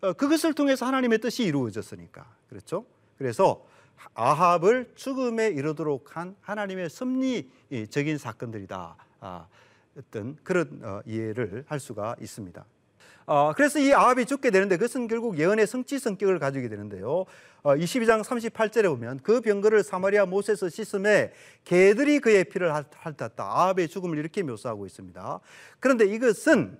어, 0.01 0.14
그것을 0.14 0.55
통해서 0.55 0.87
하나님의 0.87 1.18
뜻이 1.18 1.44
이루어졌으니까. 1.44 2.27
그렇죠? 2.49 2.87
그래서 3.18 3.66
아합을 4.14 4.92
죽음에 4.94 5.49
이르도록 5.49 6.16
한 6.16 6.37
하나님의 6.40 6.88
섭리적인 6.88 8.16
사건들이다. 8.16 8.96
아, 9.20 9.46
어떤 9.96 10.37
그런 10.42 10.81
어, 10.83 11.00
이해를 11.07 11.64
할 11.66 11.81
수가 11.81 12.16
있습니다. 12.20 12.64
어, 13.26 13.52
그래서 13.57 13.81
이 13.81 13.92
아합이 13.92 14.24
죽게 14.24 14.50
되는데 14.50 14.76
그것은 14.76 15.09
결국 15.09 15.38
예언의 15.38 15.66
성취 15.66 15.98
성격을 15.98 16.38
가지게 16.38 16.68
되는데요. 16.68 17.24
어, 17.62 17.74
22장 17.74 18.22
38절에 18.22 18.88
보면 18.88 19.18
그 19.22 19.40
병거를 19.40 19.83
사마리아 19.83 20.26
못에서 20.26 20.68
씻음에 20.68 21.33
개들이 21.64 22.20
그의 22.20 22.44
피를 22.44 22.72
핥았다. 22.72 23.42
아합의 23.42 23.88
죽음을 23.88 24.16
이렇게 24.18 24.44
묘사하고 24.44 24.87
있습니다. 24.87 25.40
그런데 25.81 26.05
이것은 26.07 26.79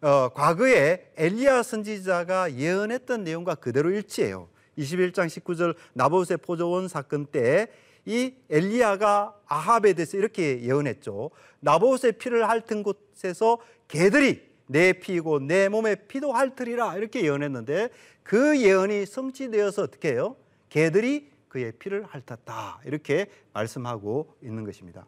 어, 0.00 0.28
과거에 0.28 1.10
엘리야 1.16 1.64
선지자가 1.64 2.54
예언했던 2.54 3.24
내용과 3.24 3.56
그대로 3.56 3.90
일치해요. 3.90 4.48
21장 4.78 5.26
19절 5.26 5.74
나봇의 5.94 6.36
포조원 6.36 6.86
사건 6.86 7.26
때 7.26 7.66
이 8.08 8.34
엘리야가 8.48 9.34
아합에 9.46 9.92
대해서 9.92 10.16
이렇게 10.16 10.62
예언했죠. 10.62 11.30
나봇의 11.60 12.12
피를 12.12 12.48
핥은 12.48 12.82
곳에서 12.82 13.58
개들이 13.86 14.48
내 14.66 14.94
피고 14.94 15.38
내 15.38 15.68
몸의 15.68 16.08
피도 16.08 16.32
핥으리라 16.32 16.96
이렇게 16.96 17.22
예언했는데 17.22 17.90
그 18.22 18.58
예언이 18.62 19.04
성취되어서 19.04 19.82
어떻게 19.82 20.12
해요? 20.12 20.36
개들이 20.70 21.30
그의 21.48 21.72
피를 21.72 22.04
핥았다 22.04 22.80
이렇게 22.86 23.26
말씀하고 23.52 24.34
있는 24.42 24.64
것입니다. 24.64 25.06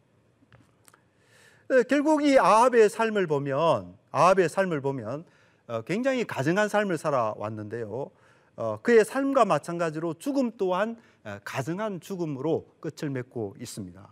네, 1.68 1.82
결국 1.84 2.22
이 2.22 2.38
아합의 2.38 2.90
삶을 2.90 3.26
보면 3.26 3.96
아합의 4.10 4.50
삶을 4.50 4.82
보면 4.82 5.24
어, 5.68 5.80
굉장히 5.82 6.24
가정한 6.24 6.68
삶을 6.68 6.98
살아왔는데요. 6.98 8.10
어, 8.56 8.78
그의 8.82 9.04
삶과 9.04 9.44
마찬가지로 9.44 10.14
죽음 10.14 10.52
또한 10.56 10.96
가증한 11.44 12.00
죽음으로 12.00 12.66
끝을 12.80 13.10
맺고 13.10 13.56
있습니다. 13.60 14.08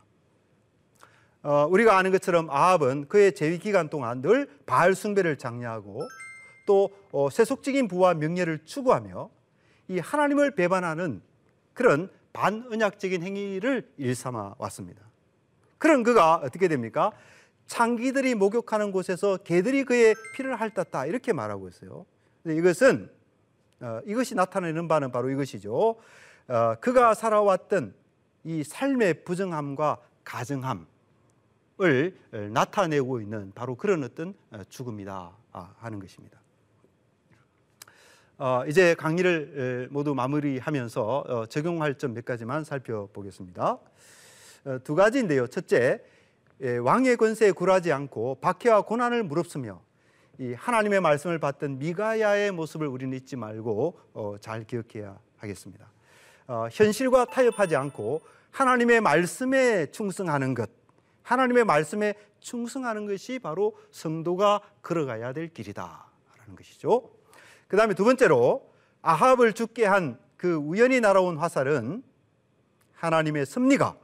어, 1.43 1.67
우리가 1.71 1.97
아는 1.97 2.11
것처럼 2.11 2.51
아합은 2.51 3.09
그의 3.09 3.35
재위 3.35 3.59
기간 3.59 3.89
동안 3.89 4.21
늘 4.21 4.49
바알 4.67 4.95
숭배를 4.95 5.39
장려하고 5.39 6.07
또 6.67 6.91
어, 7.13 7.31
세속적인 7.31 7.89
부와 7.89 8.15
명예를 8.15 8.65
추구하며 8.65 9.31
이 9.89 9.99
하나님을 9.99 10.55
배반하는 10.55 11.23
그런 11.73 12.11
반언약적인 12.33 13.23
행위를 13.23 13.91
일삼아 13.97 14.57
왔습니다. 14.59 15.01
그런 15.79 16.03
그가 16.03 16.35
어떻게 16.37 16.69
됩니까? 16.69 17.13
창기들이 17.67 18.35
목욕하는 18.35 18.93
곳에서 18.93 19.39
개들이 19.39 19.85
그의 19.85 20.15
피를 20.35 20.61
핥았다 20.61 21.07
이렇게 21.07 21.33
말하고 21.33 21.69
있어요. 21.69 22.05
이것은 22.45 23.11
어, 23.81 24.01
이것이 24.05 24.35
나타내는 24.35 24.89
바는 24.89 25.13
바로 25.13 25.31
이것이죠. 25.31 25.97
어, 26.49 26.75
그가 26.81 27.15
살아왔던 27.15 27.95
이 28.45 28.65
삶의 28.65 29.25
부정함과 29.25 29.99
가정함을 30.25 30.87
나타내고 32.53 33.21
있는 33.21 33.53
바로 33.55 33.75
그런 33.77 34.05
어떤 34.05 34.35
어, 34.51 34.63
죽음이다 34.69 35.33
아, 35.53 35.75
하는 35.79 35.99
것입니다. 35.99 36.39
어, 38.39 38.63
이제 38.69 38.95
강의를 38.95 39.89
모두 39.91 40.15
마무리하면서 40.15 41.25
어, 41.29 41.47
적용할 41.47 41.97
점 41.97 42.15
몇 42.15 42.25
가지만 42.25 42.65
살펴보겠습니다. 42.65 43.79
어, 44.65 44.79
두 44.85 44.95
가지인데요. 44.95 45.47
첫째, 45.47 46.03
예, 46.61 46.77
왕의 46.77 47.17
권세에 47.17 47.53
굴하지 47.53 47.93
않고 47.93 48.37
박해와 48.41 48.83
고난을 48.83 49.23
무릅쓰며 49.23 49.81
이 50.39 50.55
하나님의 50.55 51.01
말씀을 51.01 51.39
받던 51.39 51.79
미가야의 51.79 52.53
모습을 52.53 52.87
우리는 52.87 53.17
잊지 53.17 53.37
말고 53.37 54.01
어, 54.15 54.37
잘 54.41 54.65
기억해야 54.65 55.19
하겠습니다. 55.39 55.91
어, 56.47 56.69
현실과 56.71 57.27
타협하지 57.27 57.77
않고 57.77 58.23
하나님의 58.51 59.01
말씀에 59.01 59.91
충성하는 59.91 60.55
것, 60.55 60.71
하나님의 61.23 61.65
말씀에 61.65 62.15
충성하는 62.41 63.07
것이 63.07 63.39
바로 63.39 63.77
성도가 63.91 64.61
걸어가야 64.83 65.33
될 65.33 65.49
길이다라는 65.49 66.57
것이죠. 66.57 67.11
그 67.67 67.77
다음에 67.77 67.95
두 67.95 68.05
번째로 68.05 68.73
아합을 69.03 69.53
죽게 69.53 69.85
한 69.85 70.29
그 70.39 70.55
우연히 70.55 71.01
날아온 71.01 71.37
화살은 71.37 72.03
하나님의 72.95 73.45
섭리가 73.45 73.99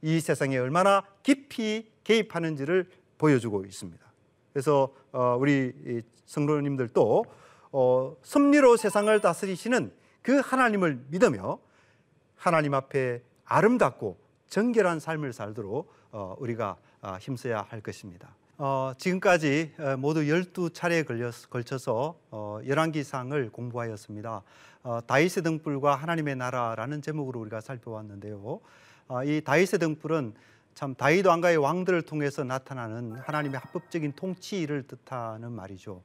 이 0.00 0.20
세상에 0.20 0.56
얼마나 0.56 1.04
깊이 1.22 1.90
개입하는지를 2.04 2.88
보여주고 3.18 3.64
있습니다. 3.66 4.11
그래서 4.52 4.92
어, 5.12 5.36
우리 5.38 6.02
성도님들도 6.26 7.24
어, 7.72 8.16
섭리로 8.22 8.76
세상을 8.76 9.18
다스리시는 9.20 9.92
그 10.22 10.40
하나님을 10.40 11.06
믿으며 11.08 11.58
하나님 12.36 12.74
앞에 12.74 13.22
아름답고 13.44 14.18
정결한 14.48 15.00
삶을 15.00 15.32
살도록 15.32 15.92
어, 16.12 16.36
우리가 16.38 16.76
아, 17.00 17.16
힘써야 17.16 17.66
할 17.68 17.80
것입니다. 17.80 18.34
어, 18.58 18.92
지금까지 18.96 19.72
모두 19.98 20.20
12차례에 20.20 21.50
걸쳐서 21.50 22.16
어, 22.30 22.60
열왕기상을 22.64 23.50
공부하였습니다. 23.50 24.42
어, 24.84 25.00
다윗의 25.06 25.42
등불과 25.42 25.96
하나님의 25.96 26.36
나라라는 26.36 27.02
제목으로 27.02 27.40
우리가 27.40 27.60
살펴왔는데요. 27.60 28.60
어, 29.08 29.24
이 29.24 29.40
다윗의 29.40 29.78
등불은 29.78 30.34
참 30.74 30.94
다윗 30.94 31.26
왕가의 31.26 31.58
왕들을 31.58 32.02
통해서 32.02 32.44
나타나는 32.44 33.16
하나님의 33.16 33.60
합법적인 33.60 34.12
통치를 34.12 34.84
뜻하는 34.84 35.52
말이죠. 35.52 36.02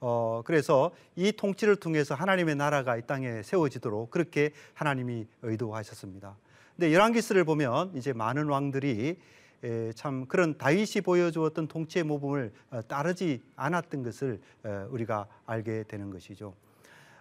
어, 0.00 0.42
그래서 0.44 0.90
이 1.16 1.32
통치를 1.32 1.76
통해서 1.76 2.14
하나님의 2.14 2.56
나라가 2.56 2.96
이 2.96 3.02
땅에 3.02 3.42
세워지도록 3.42 4.10
그렇게 4.10 4.52
하나님이 4.74 5.26
의도하셨습니다. 5.42 6.36
근데 6.76 6.92
열왕기스를 6.92 7.44
보면 7.44 7.92
이제 7.96 8.12
많은 8.12 8.46
왕들이 8.46 9.18
에, 9.64 9.92
참 9.94 10.26
그런 10.26 10.56
다윗이 10.56 11.02
보여주었던 11.04 11.66
통치의 11.66 12.04
모범을 12.04 12.52
어, 12.70 12.80
따르지 12.86 13.42
않았던 13.56 14.04
것을 14.04 14.40
어, 14.62 14.86
우리가 14.90 15.26
알게 15.46 15.84
되는 15.88 16.10
것이죠. 16.10 16.54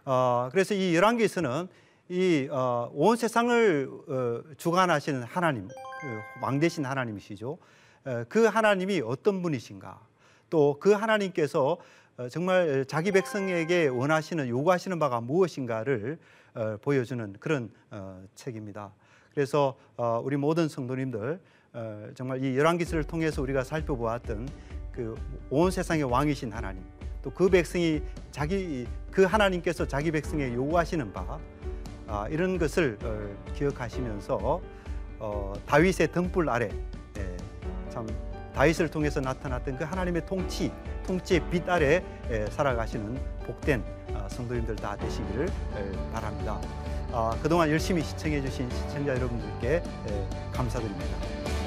어, 0.05 0.49
그래서 0.51 0.75
이 0.75 0.95
열왕기서는 0.95 1.67
이온 2.09 2.49
어, 2.51 3.15
세상을 3.17 3.89
어, 4.07 4.41
주관하시는 4.57 5.23
하나님, 5.23 5.67
그왕 6.39 6.59
대신 6.59 6.85
하나님이시죠. 6.85 7.57
그 8.29 8.45
하나님이 8.45 9.01
어떤 9.01 9.41
분이신가? 9.41 9.99
또 10.49 10.77
그 10.79 10.91
하나님께서 10.93 11.77
어, 12.17 12.29
정말 12.29 12.85
자기 12.87 13.11
백성에게 13.11 13.87
원하시는 13.87 14.47
요구하시는 14.47 14.97
바가 14.99 15.21
무엇인가를 15.21 16.17
보여주는 16.81 17.35
그런 17.39 17.69
책입니다. 18.33 18.91
그래서 19.31 19.77
우리 20.23 20.37
모든 20.37 20.67
성도님들 20.67 21.39
정말 22.15 22.43
이 22.43 22.57
열왕기서를 22.57 23.03
통해서 23.03 23.41
우리가 23.43 23.63
살펴보았던 23.63 24.49
그 24.91 25.15
온 25.51 25.69
세상의 25.69 26.05
왕이신 26.05 26.51
하나님, 26.51 26.83
또 27.21 27.29
그 27.29 27.47
백성이 27.49 28.01
자기 28.31 28.87
그 29.11 29.23
하나님께서 29.23 29.87
자기 29.87 30.09
백성에 30.09 30.53
요구하시는 30.55 31.13
바 31.13 31.39
아, 32.07 32.27
이런 32.29 32.57
것을 32.57 32.97
어, 33.03 33.53
기억하시면서 33.53 34.61
어, 35.19 35.53
다윗의 35.65 36.11
등불 36.11 36.49
아래 36.49 36.69
예, 37.17 37.37
참 37.89 38.07
다윗을 38.53 38.89
통해서 38.89 39.19
나타났던 39.19 39.77
그 39.77 39.83
하나님의 39.83 40.25
통치, 40.25 40.71
통치의 41.05 41.41
빛 41.49 41.67
아래 41.69 42.03
예, 42.29 42.45
살아가시는 42.47 43.19
복된 43.45 43.83
어, 44.13 44.27
성도님들 44.29 44.75
다 44.77 44.95
되시기를 44.95 45.47
예, 45.47 46.11
바랍니다. 46.13 46.59
아, 47.11 47.37
그동안 47.41 47.69
열심히 47.69 48.01
시청해 48.01 48.41
주신 48.41 48.69
시청자 48.69 49.15
여러분들께 49.15 49.83
예, 50.09 50.27
감사드립니다. 50.51 51.66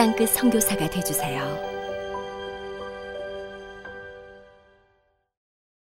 땅끝 0.00 0.30
선교사가 0.30 0.88
되주세요 0.88 1.69